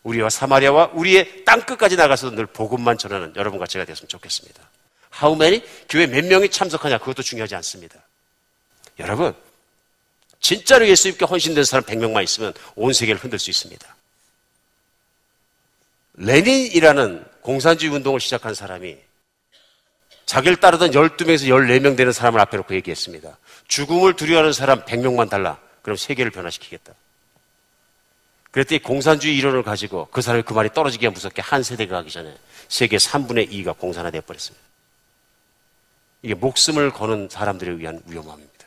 [0.03, 4.63] 우리와 사마리아와 우리의 땅 끝까지 나가서 늘 복음만 전하는 여러분과 제가 되었으면 좋겠습니다.
[5.23, 5.63] Many?
[5.89, 7.99] 교회 몇 명이 참석하냐 그것도 중요하지 않습니다.
[8.99, 9.35] 여러분
[10.41, 13.97] 진짜로 예수님께 헌신된 사람 100명만 있으면 온 세계를 흔들 수 있습니다.
[16.15, 18.97] 레닌이라는 공산주의 운동을 시작한 사람이
[20.27, 23.39] 자기를 따르던 12명에서 14명 되는 사람을 앞에 놓고 얘기했습니다.
[23.67, 25.59] 죽음을 두려워하는 사람 100명만 달라.
[25.83, 26.93] 그럼 세계를 변화시키겠다.
[28.51, 32.37] 그랬더니 공산주의 이론을 가지고 그 사람이 그 말이 떨어지기가 무섭게 한 세대가 가기 전에
[32.69, 34.67] 세계 3분의 2가 공산화되어 버렸습니다.
[36.23, 38.58] 이게 목숨을 거는 사람들에 의한 위험함입니다.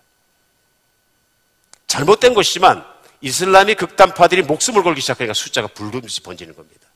[1.91, 2.85] 잘못된 것이지만
[3.19, 6.87] 이슬람이 극단파들이 목숨을 걸기 시작하니까 숫자가 불금듯이 번지는 겁니다.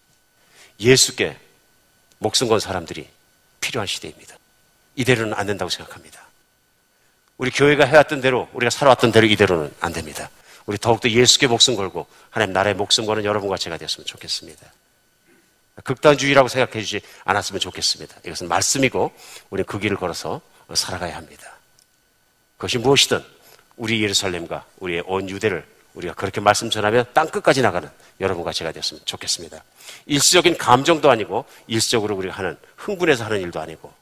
[0.80, 1.38] 예수께
[2.18, 3.06] 목숨 건 사람들이
[3.60, 4.38] 필요한 시대입니다.
[4.96, 6.26] 이대로는 안 된다고 생각합니다.
[7.38, 10.30] 우리 교회가 해왔던 대로, 우리가 살아왔던 대로 이대로는 안 됩니다.
[10.66, 14.66] 우리 더욱더 예수께 목숨 걸고 하나님 나라에 목숨 거는 여러분과 제가 되었으면 좋겠습니다.
[15.84, 18.16] 극단주의라고 생각해 주지 않았으면 좋겠습니다.
[18.26, 19.12] 이것은 말씀이고
[19.50, 20.40] 우리는 그 길을 걸어서
[20.74, 21.58] 살아가야 합니다.
[22.56, 23.35] 그것이 무엇이든
[23.78, 29.02] 우리 예루살렘과 우리의 온 유대를 우리가 그렇게 말씀 전하며 땅 끝까지 나가는 여러분과 제가 되었으면
[29.06, 29.64] 좋겠습니다.
[30.06, 33.94] 일시적인 감정도 아니고 일시적으로 우리가 하는 흥분해서 하는 일도 아니고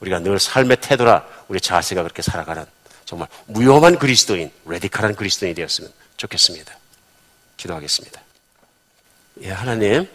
[0.00, 2.64] 우리가 늘 삶의 태도나 우리 자세가 그렇게 살아가는
[3.04, 6.76] 정말 무용한 그리스도인, 레디칼한 그리스도인이 되었으면 좋겠습니다.
[7.56, 8.20] 기도하겠습니다.
[9.42, 10.08] 예, 하나님.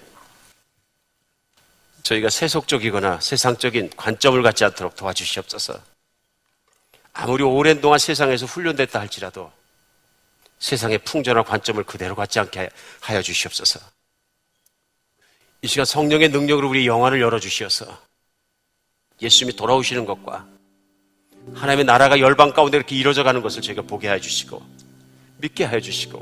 [2.04, 5.95] 저희가 세속적이거나 세상적인 관점을 갖지 않도록 도와주시옵소서.
[7.18, 9.50] 아무리 오랜 동안 세상에서 훈련됐다 할지라도
[10.60, 13.80] 세상의 풍전한 관점을 그대로 갖지 않게 하여 주시옵소서.
[15.62, 17.86] 이 시간 성령의 능력으로 우리 영안을 열어주시어서
[19.22, 20.46] 예수님이 돌아오시는 것과
[21.54, 24.62] 하나님의 나라가 열방 가운데 이렇게 이루어져 가는 것을 저희가 보게 하여 주시고
[25.38, 26.22] 믿게 하여 주시고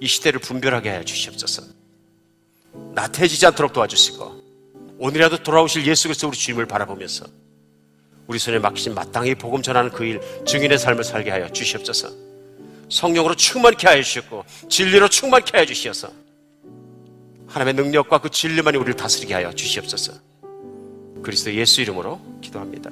[0.00, 1.64] 이 시대를 분별하게 하여 주시옵소서.
[2.94, 7.26] 나태해지지 않도록 도와주시고 오늘이라도 돌아오실 예수 그리스도 우리 주님을 바라보면서
[8.28, 12.10] 우리 손에 맡기신 마땅히 복음 전하는 그 일 증인의 삶을 살게 하여 주시옵소서.
[12.90, 16.08] 성령으로 충만케 하여 주셨고 진리로 충만케 하여 주시어서
[17.48, 20.12] 하나님의 능력과 그 진리만이 우리를 다스리게 하여 주시옵소서.
[21.22, 22.90] 그리스도 예수 이름으로 기도합니다.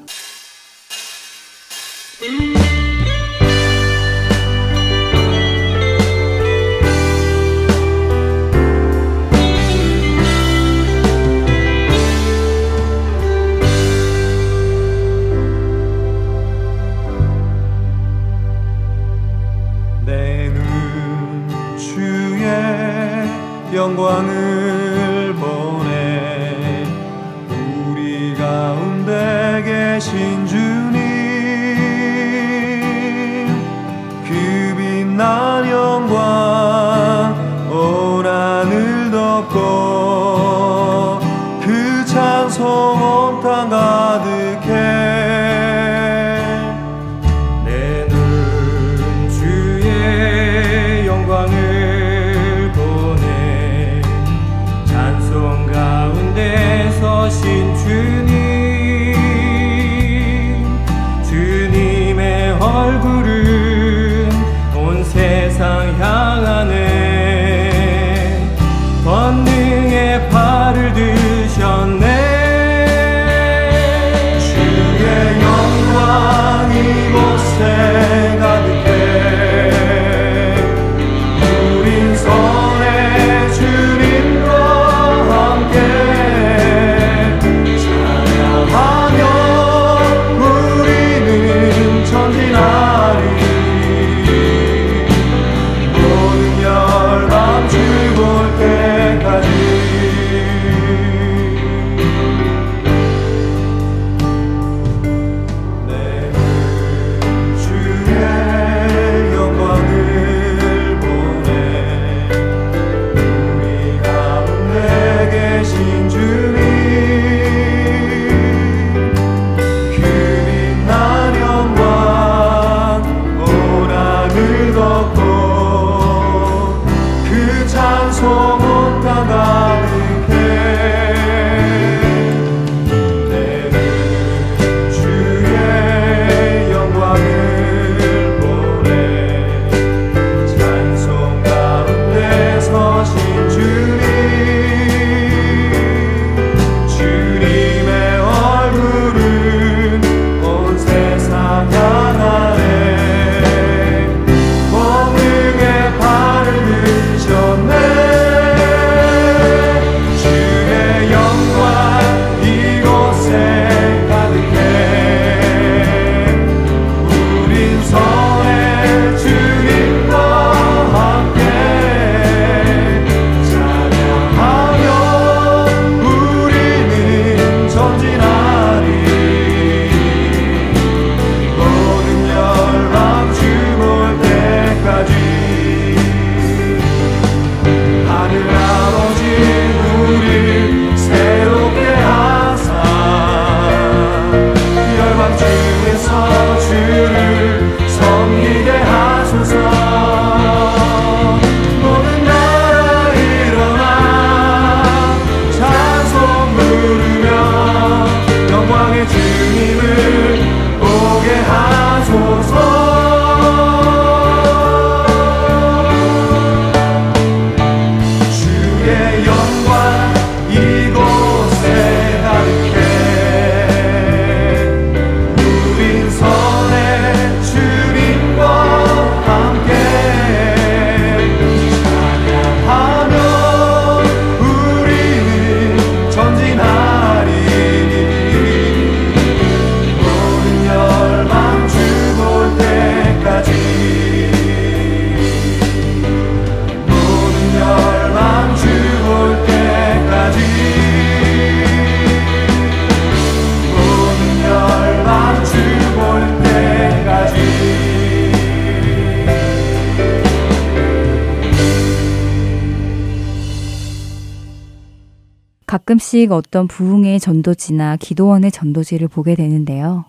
[265.86, 270.04] 가끔씩 어떤 부흥의 전도지나 기도원의 전도지를 보게 되는데요.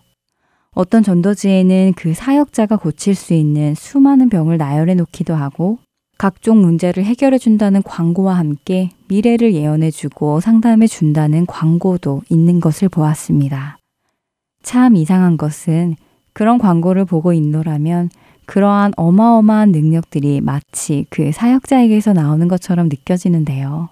[0.71, 5.78] 어떤 전도지에는 그 사역자가 고칠 수 있는 수많은 병을 나열해 놓기도 하고
[6.17, 13.78] 각종 문제를 해결해 준다는 광고와 함께 미래를 예언해 주고 상담해 준다는 광고도 있는 것을 보았습니다.
[14.63, 15.95] 참 이상한 것은
[16.34, 18.09] 그런 광고를 보고 있노라면
[18.47, 23.89] 그러한 어마어마한 능력들이 마치 그 사역자에게서 나오는 것처럼 느껴지는데요.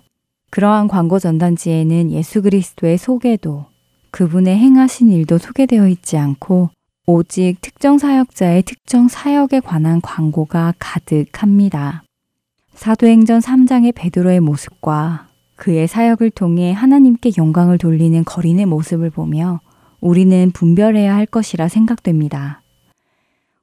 [0.56, 3.66] 그러한 광고 전단지에는 예수 그리스도의 소개도
[4.12, 6.70] 그분의 행하신 일도 소개되어 있지 않고
[7.06, 12.04] 오직 특정 사역자의 특정 사역에 관한 광고가 가득합니다.
[12.74, 15.28] 사도행전 3장의 베드로의 모습과
[15.58, 19.60] 그의 사역을 통해 하나님께 영광을 돌리는 거린의 모습을 보며
[20.00, 22.62] 우리는 분별해야 할 것이라 생각됩니다.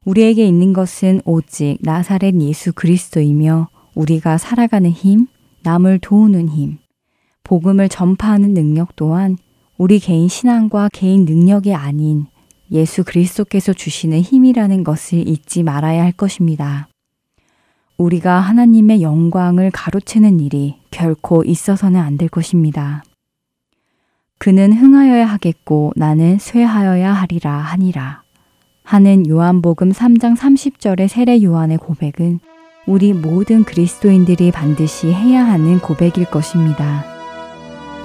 [0.05, 5.27] 우리에게 있는 것은 오직 나사렛 예수 그리스도이며 우리가 살아가는 힘,
[5.63, 6.82] 남을 도우는 힘,
[7.45, 9.37] 복음을 전파하는 능력 또한
[9.79, 12.27] 우리 개인 신앙과 개인 능력이 아닌
[12.71, 16.89] 예수 그리스도께서 주시는 힘이라는 것을 잊지 말아야 할 것입니다.
[17.99, 23.05] 우리가 하나님의 영광을 가로채는 일이 결코 있어서는 안 될 것입니다.
[24.39, 28.23] 그는 흥하여야 하겠고 나는 쇠하여야 하리라 하니라.
[28.83, 32.41] 하는 요한복음 3장 30절의 세례 요한의 고백은
[32.87, 37.12] 우리 모든 그리스도인들이 반드시 해야 하는 고백일 것입니다.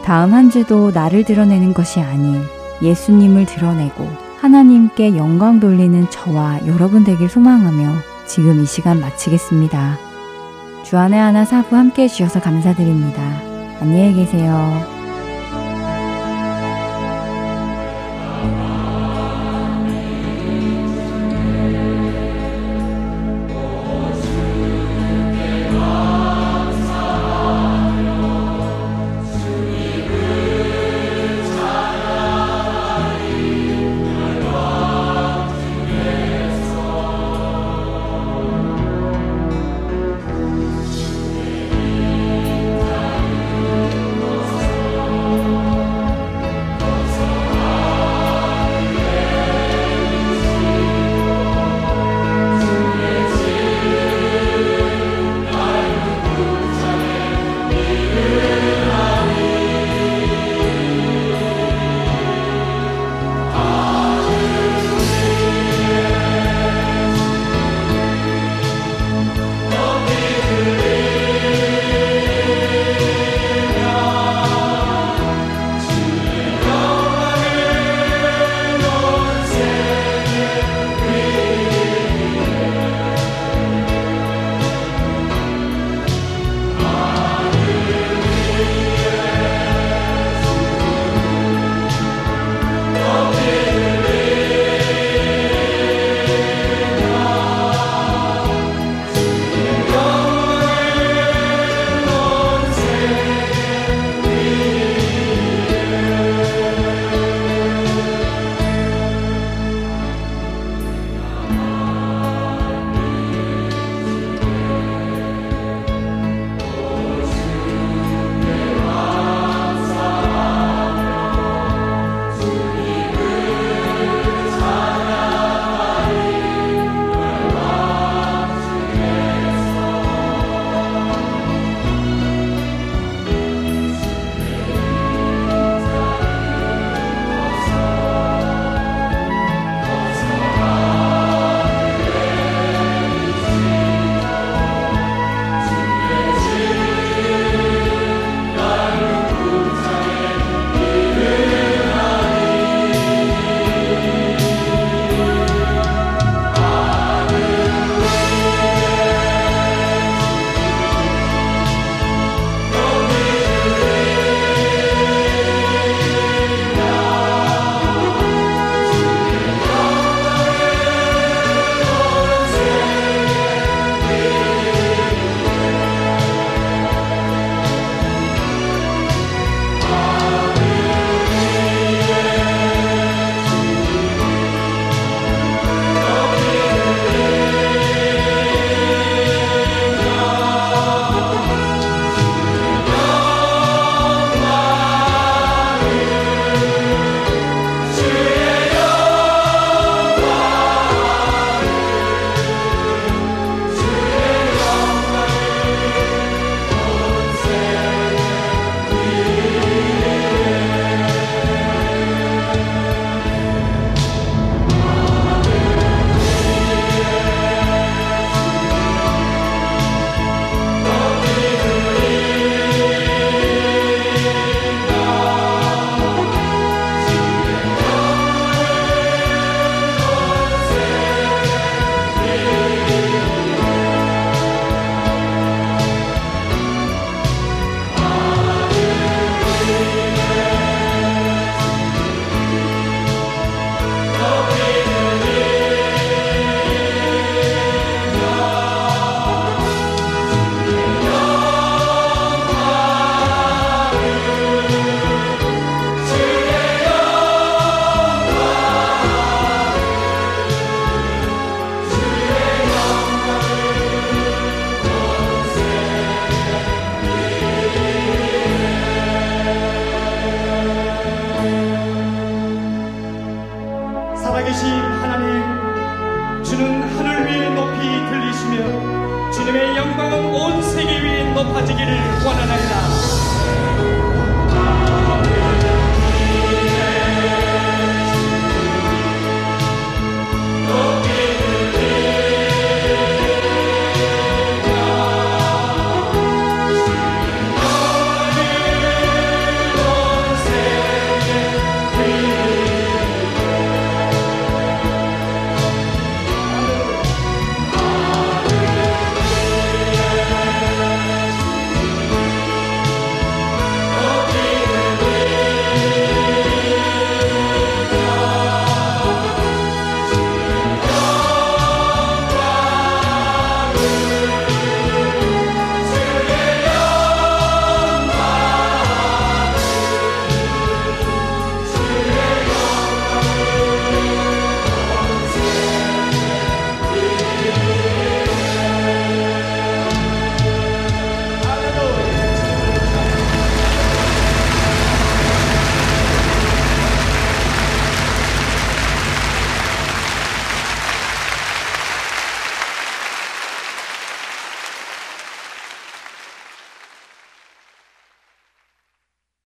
[0.08, 2.42] 다음 한 주도 나를 드러내는 것이 아닌
[2.82, 7.94] 예수님을 드러내고 하나님께 영광 돌리는 저와 여러분 되길 소망하며
[8.26, 9.98] 지금 이 시간 마치겠습니다.
[10.84, 13.22] 주안의 하나 사부 함께 해주셔서 감사드립니다.
[13.82, 14.97] 안녕히 계세요.